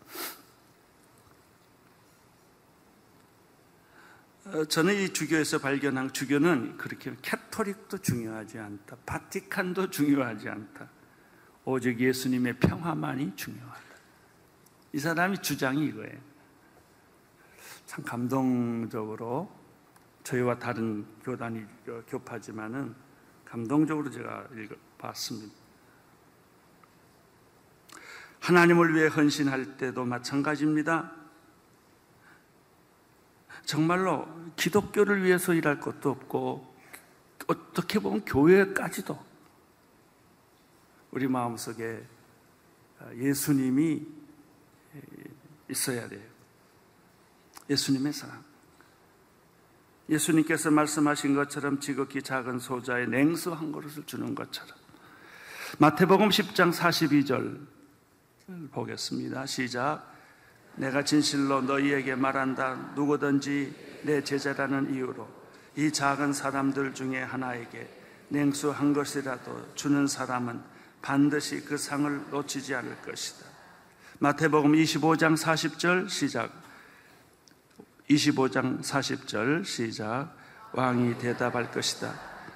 어, 4.46 4.64
저는 4.66 4.94
이 4.94 5.08
주교에서 5.08 5.58
발견한 5.58 6.12
주교는 6.12 6.76
그렇게 6.76 7.14
캐토릭도 7.22 7.98
중요하지 7.98 8.58
않다. 8.58 8.96
바티칸도 9.06 9.88
중요하지 9.88 10.48
않다. 10.50 10.88
오직 11.64 11.98
예수님의 11.98 12.58
평화만이 12.58 13.36
중요하다. 13.36 13.80
이 14.92 14.98
사람이 14.98 15.38
주장이 15.38 15.86
이거예요. 15.86 16.20
참 17.86 18.04
감동적으로 18.04 19.50
저희와 20.24 20.58
다른 20.58 21.06
교단이 21.22 21.64
교파지만은 22.06 22.94
감동적으로 23.44 24.10
제가 24.10 24.48
읽어봤습니다. 24.54 25.63
하나님을 28.44 28.94
위해 28.94 29.06
헌신할 29.06 29.78
때도 29.78 30.04
마찬가지입니다. 30.04 31.10
정말로 33.64 34.28
기독교를 34.56 35.24
위해서 35.24 35.54
일할 35.54 35.80
것도 35.80 36.10
없고 36.10 36.74
어떻게 37.46 37.98
보면 37.98 38.26
교회까지도 38.26 39.18
우리 41.12 41.26
마음속에 41.26 42.04
예수님이 43.16 44.06
있어야 45.70 46.06
돼요. 46.06 46.22
예수님의 47.70 48.12
사랑. 48.12 48.44
예수님께서 50.10 50.70
말씀하신 50.70 51.34
것처럼 51.34 51.80
지극히 51.80 52.20
작은 52.20 52.58
소자의 52.58 53.08
냉수 53.08 53.54
한 53.54 53.72
그릇을 53.72 54.04
주는 54.04 54.34
것처럼 54.34 54.76
마태복음 55.78 56.28
10장 56.28 56.74
42절 56.74 57.73
보겠습니다. 58.70 59.46
시작. 59.46 60.12
내가 60.76 61.04
진실로 61.04 61.62
너희에게 61.62 62.14
말한다. 62.14 62.92
누구든지 62.94 64.00
내 64.02 64.22
제자라는 64.22 64.94
이유로 64.94 65.26
이 65.76 65.90
작은 65.90 66.32
사람들 66.32 66.94
중에 66.94 67.22
하나에게 67.22 67.88
냉수 68.28 68.70
한 68.70 68.92
것이라도 68.92 69.74
주는 69.74 70.06
사람은 70.06 70.60
반드시 71.00 71.64
그 71.64 71.76
상을 71.76 72.30
놓치지 72.30 72.74
않을 72.74 73.02
것이다. 73.02 73.46
마태복음 74.18 74.72
25장 74.72 75.36
40절 75.36 76.08
시작. 76.08 76.50
25장 78.10 78.82
40절 78.82 79.64
시작. 79.64 80.34
왕이 80.72 81.18
대답할 81.18 81.70
것이다. 81.70 82.12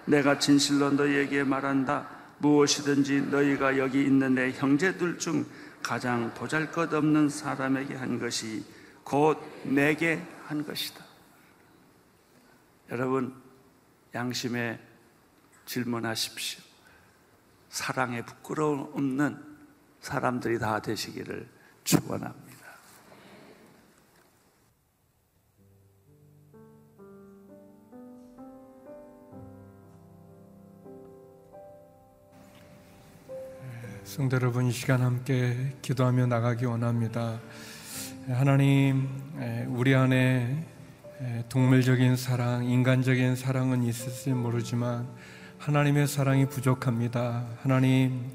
내가 0.07 0.39
진실로 0.39 0.91
너희에게 0.91 1.45
말한다. 1.45 2.09
무엇이든지 2.39 3.23
너희가 3.31 3.79
여기 3.79 4.03
있는 4.03 4.35
내 4.35 4.53
형제들 4.53 5.19
중 5.19 5.45
가장 5.83 6.33
보잘 6.35 6.71
것 6.71 6.93
없는 6.93 7.29
사람에게 7.29 7.95
한 7.95 8.19
것이 8.19 8.65
곧 9.05 9.39
내게 9.65 10.23
한 10.47 10.65
것이다. 10.65 11.05
여러분, 12.91 13.35
양심에 14.15 14.81
질문하십시오. 15.67 16.63
사랑에 17.69 18.25
부끄러움 18.25 18.91
없는 18.95 19.43
사람들이 20.01 20.59
다 20.59 20.81
되시기를 20.81 21.49
축원합니다. 21.85 22.48
성도 34.09 34.37
여러분 34.37 34.65
이 34.65 34.73
시간 34.73 35.03
함께 35.03 35.55
기도하며 35.83 36.29
나가기 36.29 36.65
원합니다. 36.65 37.39
하나님 38.27 39.07
우리 39.67 39.95
안에 39.95 40.65
동물적인 41.51 42.17
사랑, 42.17 42.65
인간적인 42.65 43.37
사랑은 43.37 43.83
있을지 43.83 44.31
모르지만 44.31 45.07
하나님의 45.59 46.09
사랑이 46.09 46.49
부족합니다. 46.49 47.45
하나님 47.61 48.31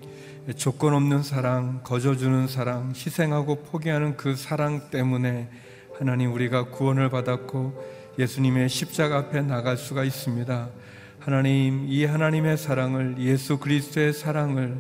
조건 0.58 0.94
없는 0.94 1.24
사랑, 1.24 1.82
거저주는 1.84 2.48
사랑, 2.50 2.90
희생하고 2.90 3.64
포기하는 3.64 4.16
그 4.16 4.36
사랑 4.36 4.92
때문에 4.92 5.50
하나님 5.98 6.34
우리가 6.34 6.66
구원을 6.66 7.10
받았고 7.10 8.14
예수님의 8.20 8.70
십자가 8.70 9.18
앞에 9.18 9.42
나갈 9.42 9.78
수가 9.78 10.04
있습니다. 10.04 10.70
하나님 11.18 11.88
이 11.88 12.06
하나님의 12.06 12.58
사랑을 12.60 13.16
예수 13.18 13.58
그리스도의 13.58 14.14
사랑을 14.14 14.80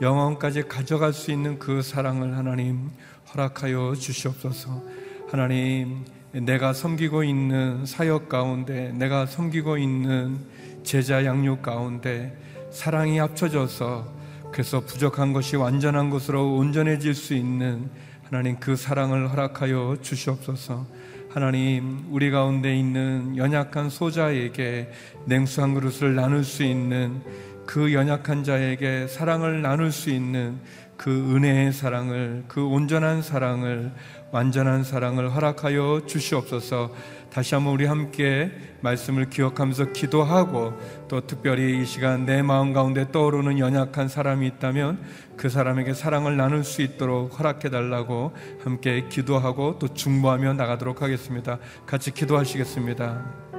영원까지 0.00 0.64
가져갈 0.64 1.12
수 1.12 1.30
있는 1.30 1.58
그 1.58 1.82
사랑을 1.82 2.36
하나님 2.36 2.90
허락하여 3.32 3.94
주시옵소서. 3.94 4.82
하나님, 5.30 6.04
내가 6.32 6.72
섬기고 6.72 7.24
있는 7.24 7.86
사역 7.86 8.28
가운데, 8.28 8.92
내가 8.92 9.26
섬기고 9.26 9.78
있는 9.78 10.38
제자 10.82 11.24
양육 11.24 11.62
가운데 11.62 12.36
사랑이 12.70 13.18
합쳐져서 13.18 14.12
그래서 14.52 14.80
부족한 14.80 15.32
것이 15.32 15.56
완전한 15.56 16.10
것으로 16.10 16.54
온전해질 16.54 17.14
수 17.14 17.34
있는 17.34 17.88
하나님 18.24 18.56
그 18.58 18.76
사랑을 18.76 19.30
허락하여 19.30 19.98
주시옵소서. 20.00 20.86
하나님, 21.28 22.04
우리 22.10 22.30
가운데 22.30 22.76
있는 22.76 23.36
연약한 23.36 23.90
소자에게 23.90 24.92
냉수 25.24 25.62
한 25.62 25.74
그릇을 25.74 26.14
나눌 26.14 26.44
수 26.44 26.62
있는 26.62 27.20
그 27.66 27.92
연약한 27.92 28.44
자에게 28.44 29.06
사랑을 29.08 29.62
나눌 29.62 29.92
수 29.92 30.10
있는 30.10 30.58
그 30.96 31.10
은혜의 31.10 31.72
사랑을, 31.72 32.44
그 32.46 32.64
온전한 32.64 33.20
사랑을, 33.20 33.92
완전한 34.30 34.84
사랑을 34.84 35.34
허락하여 35.34 36.02
주시옵소서 36.06 36.92
다시 37.32 37.54
한번 37.54 37.74
우리 37.74 37.84
함께 37.84 38.52
말씀을 38.80 39.28
기억하면서 39.28 39.92
기도하고 39.92 40.72
또 41.08 41.20
특별히 41.26 41.82
이 41.82 41.84
시간 41.84 42.26
내 42.26 42.42
마음 42.42 42.72
가운데 42.72 43.10
떠오르는 43.10 43.58
연약한 43.58 44.08
사람이 44.08 44.46
있다면 44.46 45.02
그 45.36 45.48
사람에게 45.48 45.94
사랑을 45.94 46.36
나눌 46.36 46.62
수 46.62 46.82
있도록 46.82 47.38
허락해 47.38 47.70
달라고 47.70 48.32
함께 48.62 49.06
기도하고 49.08 49.78
또 49.80 49.88
중보하며 49.88 50.54
나가도록 50.54 51.02
하겠습니다. 51.02 51.58
같이 51.86 52.12
기도하시겠습니다. 52.12 53.53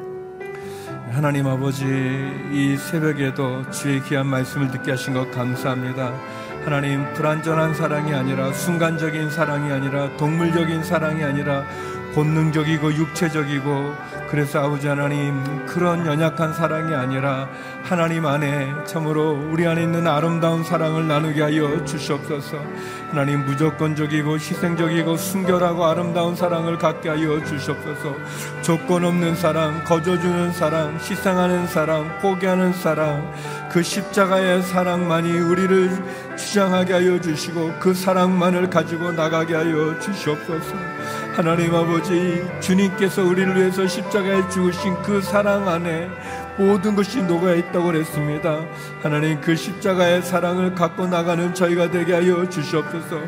하나님 1.12 1.48
아버지 1.48 1.86
이 2.52 2.76
새벽에도 2.78 3.70
주의 3.70 4.02
귀한 4.04 4.28
말씀을 4.28 4.72
듣게 4.72 4.92
하신 4.92 5.14
것 5.14 5.30
감사합니다. 5.32 6.14
하나님 6.66 7.14
불완전한 7.14 7.76
사랑이 7.76 8.14
아니라 8.14 8.52
순간적인 8.52 9.30
사랑이 9.30 9.72
아니라 9.72 10.16
동물적인 10.18 10.84
사랑이 10.84 11.24
아니라 11.24 11.64
본능적이고 12.16 12.94
육체적이고 12.94 13.94
그래서 14.30 14.64
아버지 14.64 14.88
하나님 14.88 15.66
그런 15.66 16.06
연약한 16.06 16.54
사랑이 16.54 16.96
아니라 16.96 17.48
하나님 17.84 18.26
안에 18.26 18.74
참으로 18.86 19.34
우리 19.52 19.68
안에 19.68 19.84
있는 19.84 20.08
아름다운 20.08 20.64
사랑을 20.64 21.08
나누게 21.08 21.42
하여 21.42 21.84
주시옵소서. 21.86 22.58
하나님 23.12 23.46
무조건적이고 23.46 24.36
희생적이고 24.36 25.18
순결하고 25.18 25.86
아름다운 25.86 26.36
사랑을 26.36 26.78
갖게 26.78 27.10
하여 27.10 27.44
주시옵소서. 27.44 28.16
조건 28.62 29.06
없는 29.06 29.36
사랑, 29.36 29.84
거저주는 29.84 30.54
사랑, 30.54 30.96
희생하는 30.96 31.68
사랑, 31.68 32.20
포기하는 32.20 32.74
사랑, 32.74 33.32
그 33.72 33.84
십자가의 33.84 34.64
사랑만이 34.64 35.38
우리를 35.38 36.36
주장하게 36.38 36.94
하여 36.94 37.20
주시고 37.20 37.74
그 37.80 37.94
사랑만을 37.94 38.70
가지고 38.70 39.12
나가게 39.12 39.54
하여 39.54 40.00
주시옵소서. 40.00 40.76
하나님 41.36 41.76
아버지 41.76 42.46
주님께서 42.62 43.22
우리를 43.22 43.58
위해서 43.58 43.86
십자가에 43.86 44.48
죽으신 44.50 44.96
그 45.04 45.22
사랑 45.22 45.68
안에 45.68 46.08
모든 46.58 46.96
것이 46.96 47.22
녹아 47.22 47.54
있다고 47.54 47.88
그랬습니다. 47.88 48.62
하나님 49.02 49.40
그 49.42 49.56
십자가의 49.56 50.22
사랑을 50.22 50.74
갖고 50.74 51.06
나가는 51.08 51.54
저희가 51.54 51.92
되게 51.92 52.14
하여 52.14 52.48
주시옵소서. 52.50 53.20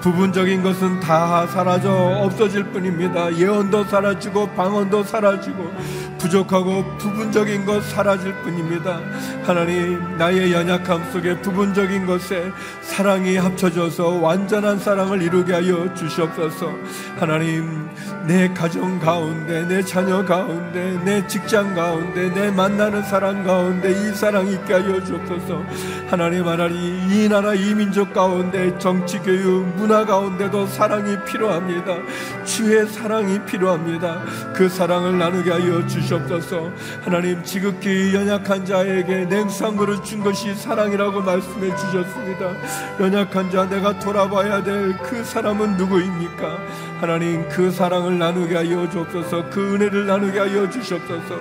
부분적인 0.00 0.62
것은 0.62 1.00
다 1.00 1.46
사라져 1.46 1.90
없어질 1.90 2.64
뿐입니다. 2.64 3.36
예언도 3.36 3.84
사라지고 3.84 4.48
방언도 4.50 5.02
사라지고 5.02 5.72
부족하고 6.18 6.84
부분적인 6.98 7.66
것 7.66 7.82
사라질 7.84 8.32
뿐입니다. 8.42 9.00
하나님 9.42 10.16
나의 10.16 10.52
연약함 10.52 11.10
속에 11.12 11.40
부분적인 11.40 12.06
것에 12.06 12.50
사랑이 12.80 13.36
합쳐져서 13.36 14.20
완전한 14.20 14.78
사랑을 14.78 15.22
이루게 15.22 15.52
하여 15.52 15.92
주시옵소서. 15.94 16.72
하나님 17.18 17.88
내 18.26 18.48
가정 18.52 18.98
가운데 18.98 19.66
내 19.66 19.82
자녀 19.82 20.24
가운데 20.24 20.98
내 21.04 21.26
직장 21.26 21.74
가운데 21.74 22.32
내 22.32 22.50
만 22.50 22.75
나는 22.76 23.02
사람 23.02 23.44
가운데 23.44 23.90
이 23.90 24.14
사랑이 24.14 24.52
있게 24.52 24.74
하여 24.74 25.02
주옵소서. 25.04 25.62
하나님 26.08 26.46
하나님 26.46 26.76
이 27.10 27.28
나라 27.28 27.54
이 27.54 27.74
민족 27.74 28.12
가운데 28.12 28.76
정치 28.78 29.18
교육 29.18 29.66
문화 29.76 30.04
가운데도 30.04 30.66
사랑이 30.66 31.16
필요합니다. 31.24 31.96
주의 32.44 32.86
사랑이 32.86 33.44
필요합니다. 33.44 34.20
그 34.54 34.68
사랑을 34.68 35.18
나누게 35.18 35.50
하여 35.50 35.86
주시옵소서. 35.86 36.70
하나님 37.02 37.42
지극히 37.42 38.14
연약한 38.14 38.64
자에게 38.64 39.24
냉수한 39.26 39.76
그릇 39.76 40.04
준 40.04 40.22
것이 40.22 40.54
사랑이라고 40.54 41.22
말씀해 41.22 41.74
주셨습니다. 41.76 42.52
연약한 43.00 43.50
자 43.50 43.68
내가 43.68 43.98
돌아봐야 43.98 44.62
될 44.62 44.96
그 45.02 45.24
사람은 45.24 45.76
누구입니까? 45.76 46.58
하나님 47.00 47.46
그 47.50 47.70
사랑을 47.70 48.18
나누게 48.18 48.56
하여 48.56 48.88
주옵소서. 48.88 49.50
그 49.50 49.74
은혜를 49.74 50.06
나누게 50.06 50.38
하여 50.38 50.68
주시옵소서. 50.70 51.38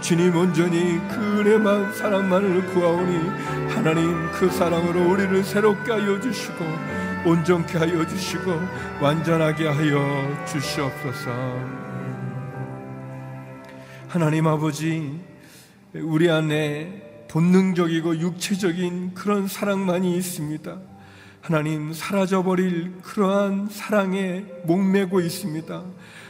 주님 0.00 0.36
온전히 0.36 0.98
그 1.08 1.40
은혜만 1.40 1.94
사랑만을 1.94 2.66
구하오니 2.66 3.28
하나님 3.70 4.30
그 4.32 4.50
사랑으로 4.50 5.10
우리를 5.10 5.42
새롭게 5.44 5.92
하여 5.92 6.20
주시고 6.20 6.64
온전케 7.24 7.78
하여 7.78 8.06
주시고 8.06 8.52
완전하게 9.00 9.68
하여 9.68 10.44
주시옵소서. 10.46 11.30
하나님 14.08 14.46
아버지 14.46 15.20
우리 15.94 16.30
안에 16.30 17.26
본능적이고 17.28 18.18
육체적인 18.18 19.14
그런 19.14 19.48
사랑만이 19.48 20.16
있습니다. 20.16 20.97
하나님 21.48 21.94
사라져버릴 21.94 23.00
그러한 23.00 23.68
사랑에 23.70 24.44
목매고 24.64 25.22
있습니다. 25.22 25.82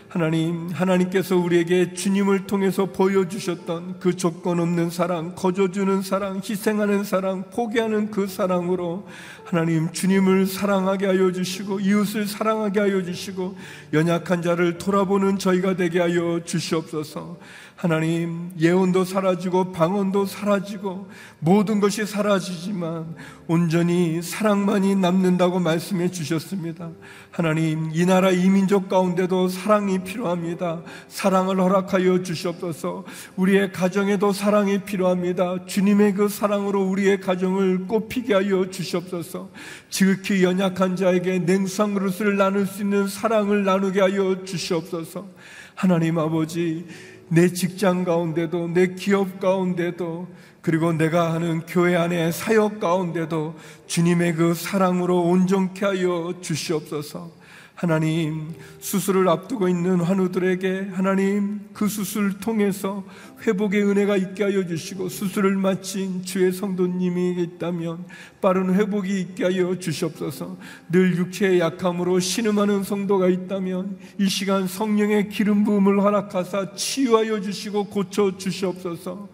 하나님, 0.08 0.68
하나님께서 0.68 1.36
우리에게 1.36 1.92
주님을 1.92 2.46
통해서 2.46 2.86
보여주셨던 2.86 3.98
그 3.98 4.14
조건 4.14 4.60
없는 4.60 4.90
사랑, 4.90 5.34
거저주는 5.34 6.02
사랑, 6.02 6.36
희생하는 6.36 7.02
사랑, 7.02 7.50
포기하는 7.50 8.12
그 8.12 8.28
사랑으로 8.28 9.08
하나님 9.44 9.90
주님을 9.90 10.46
사랑하게 10.46 11.06
하여 11.06 11.32
주시고 11.32 11.80
이웃을 11.80 12.28
사랑하게 12.28 12.78
하여 12.78 13.02
주시고 13.02 13.56
연약한 13.94 14.40
자를 14.40 14.78
돌아보는 14.78 15.40
저희가 15.40 15.74
되게 15.74 15.98
하여 15.98 16.42
주시옵소서. 16.44 17.38
하나님, 17.78 18.50
예언도 18.58 19.04
사라지고 19.04 19.70
방언도 19.70 20.26
사라지고 20.26 21.08
모든 21.38 21.78
것이 21.78 22.04
사라지지만 22.04 23.14
온전히 23.46 24.20
사랑만이 24.20 24.96
남는다고 24.96 25.60
말씀해 25.60 26.10
주셨습니다. 26.10 26.90
하나님, 27.30 27.90
이 27.92 28.04
나라 28.04 28.32
이민족 28.32 28.88
가운데도 28.88 29.46
사랑이 29.46 30.02
필요합니다. 30.02 30.82
사랑을 31.06 31.60
허락하여 31.60 32.24
주시옵소서. 32.24 33.04
우리의 33.36 33.70
가정에도 33.70 34.32
사랑이 34.32 34.82
필요합니다. 34.82 35.66
주님의 35.66 36.14
그 36.14 36.28
사랑으로 36.28 36.82
우리의 36.82 37.20
가정을 37.20 37.86
꽃피게 37.86 38.34
하여 38.34 38.68
주시옵소서. 38.68 39.50
지극히 39.88 40.42
연약한 40.42 40.96
자에게 40.96 41.38
냉수한 41.38 41.94
그릇을 41.94 42.38
나눌 42.38 42.66
수 42.66 42.82
있는 42.82 43.06
사랑을 43.06 43.62
나누게 43.62 44.00
하여 44.00 44.42
주시옵소서. 44.44 45.28
하나님 45.76 46.18
아버지, 46.18 46.84
내 47.28 47.48
직장 47.52 48.04
가운데도 48.04 48.68
내 48.68 48.94
기업 48.94 49.40
가운데도 49.40 50.28
그리고 50.62 50.92
내가 50.92 51.32
하는 51.32 51.60
교회 51.66 51.96
안의 51.96 52.32
사역 52.32 52.80
가운데도 52.80 53.56
주님의 53.86 54.34
그 54.34 54.54
사랑으로 54.54 55.22
온전케 55.22 55.84
하여 55.84 56.34
주시옵소서. 56.40 57.30
하나님, 57.74 58.54
수술을 58.80 59.28
앞두고 59.28 59.68
있는 59.68 60.00
환우들에게 60.00 60.90
하나님 60.94 61.60
그 61.72 61.86
수술을 61.86 62.40
통해서 62.40 63.04
회복의 63.46 63.84
은혜가 63.84 64.16
있게 64.16 64.44
하여 64.44 64.66
주시고 64.66 65.08
수술을 65.08 65.56
마친 65.56 66.22
주의 66.24 66.52
성도님이 66.52 67.42
있다면 67.42 68.04
빠른 68.40 68.74
회복이 68.74 69.20
있게 69.20 69.44
하여 69.44 69.78
주시옵소서. 69.78 70.56
늘 70.90 71.16
육체의 71.16 71.60
약함으로 71.60 72.18
신음하는 72.20 72.82
성도가 72.82 73.28
있다면 73.28 73.98
이 74.18 74.28
시간 74.28 74.66
성령의 74.66 75.28
기름 75.28 75.64
부음을 75.64 76.00
허락하사 76.02 76.74
치유하여 76.74 77.40
주시고 77.40 77.84
고쳐 77.86 78.36
주시옵소서. 78.36 79.28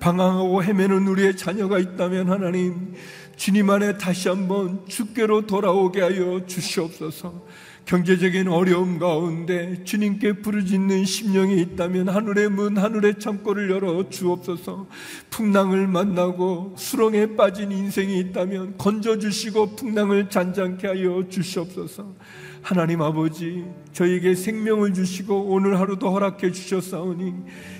방황하고 0.00 0.62
헤매는 0.62 1.08
우리의 1.08 1.36
자녀가 1.36 1.78
있다면 1.78 2.30
하나님 2.30 2.94
주님 3.36 3.70
안에 3.70 3.98
다시 3.98 4.28
한번 4.28 4.86
주께로 4.86 5.46
돌아오게 5.46 6.00
하여 6.00 6.44
주시옵소서. 6.46 7.46
경제적인 7.88 8.48
어려움 8.48 8.98
가운데 8.98 9.82
주님께 9.82 10.42
부르짖는 10.42 11.06
심령이 11.06 11.58
있다면 11.62 12.10
하늘의 12.10 12.50
문, 12.50 12.76
하늘의 12.76 13.18
창고를 13.18 13.70
열어 13.70 14.10
주옵소서. 14.10 14.86
풍랑을 15.30 15.86
만나고 15.86 16.74
수렁에 16.76 17.34
빠진 17.34 17.72
인생이 17.72 18.18
있다면 18.18 18.76
건져 18.76 19.18
주시고 19.18 19.74
풍랑을 19.76 20.28
잔잔케 20.28 20.86
하여 20.86 21.24
주시옵소서. 21.30 22.14
하나님 22.60 23.00
아버지, 23.00 23.64
저에게 23.94 24.34
생명을 24.34 24.92
주시고 24.92 25.46
오늘 25.46 25.80
하루도 25.80 26.10
허락해 26.10 26.52
주셨사오니 26.52 27.34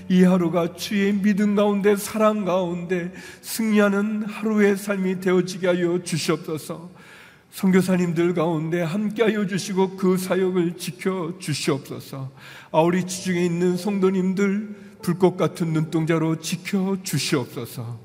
이 0.08 0.22
하루가 0.22 0.72
주의 0.72 1.12
믿음 1.12 1.54
가운데 1.54 1.96
사랑 1.96 2.46
가운데 2.46 3.12
승리하는 3.42 4.22
하루의 4.22 4.78
삶이 4.78 5.20
되어지게 5.20 5.66
하여 5.66 6.02
주시옵소서. 6.02 6.96
선교사님들 7.50 8.34
가운데 8.34 8.82
함께하여 8.82 9.46
주시고 9.46 9.96
그 9.96 10.16
사역을 10.16 10.76
지켜 10.76 11.34
주시옵소서. 11.38 12.30
아우리 12.70 13.06
지중에 13.06 13.44
있는 13.44 13.76
성도님들 13.76 14.98
불꽃 15.02 15.36
같은 15.36 15.72
눈동자로 15.72 16.40
지켜 16.40 16.96
주시옵소서. 17.02 17.98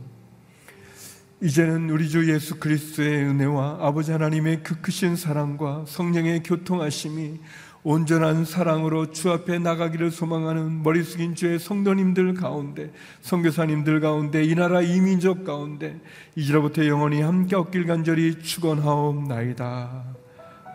이제는 1.42 1.90
우리 1.90 2.08
주 2.08 2.32
예수 2.32 2.58
그리스도의 2.58 3.26
은혜와 3.26 3.80
아버지 3.82 4.12
하나님의 4.14 4.64
그 4.64 4.80
크신 4.80 5.18
사랑과 5.18 5.84
성령의 5.88 6.42
교통하심이 6.44 7.38
온전한 7.84 8.46
사랑으로 8.46 9.12
주 9.12 9.30
앞에 9.32 9.60
나가기를 9.60 10.12
소망하는 10.12 10.84
머리 10.84 11.04
숙인 11.04 11.36
주의 11.36 11.60
성도님들 11.60 12.34
가운데 12.34 12.92
성교사님들 13.22 14.00
가운데 14.00 14.44
이 14.44 14.56
나라 14.56 14.82
이민족 14.82 15.44
가운데 15.44 16.00
이제로부터 16.36 16.86
영원히 16.88 17.22
함께 17.22 17.56
얻길 17.56 17.86
간절히 17.86 18.40
축원하옵나이다. 18.42 20.04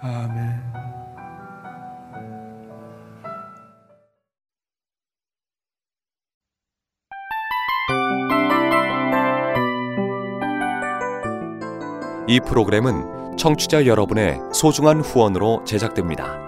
아멘. 0.03 0.89
이 12.31 12.41
프로그램은 12.41 13.37
청취자 13.39 13.87
여러분의 13.87 14.39
소중한 14.53 15.01
후원으로 15.01 15.65
제작됩니다. 15.65 16.48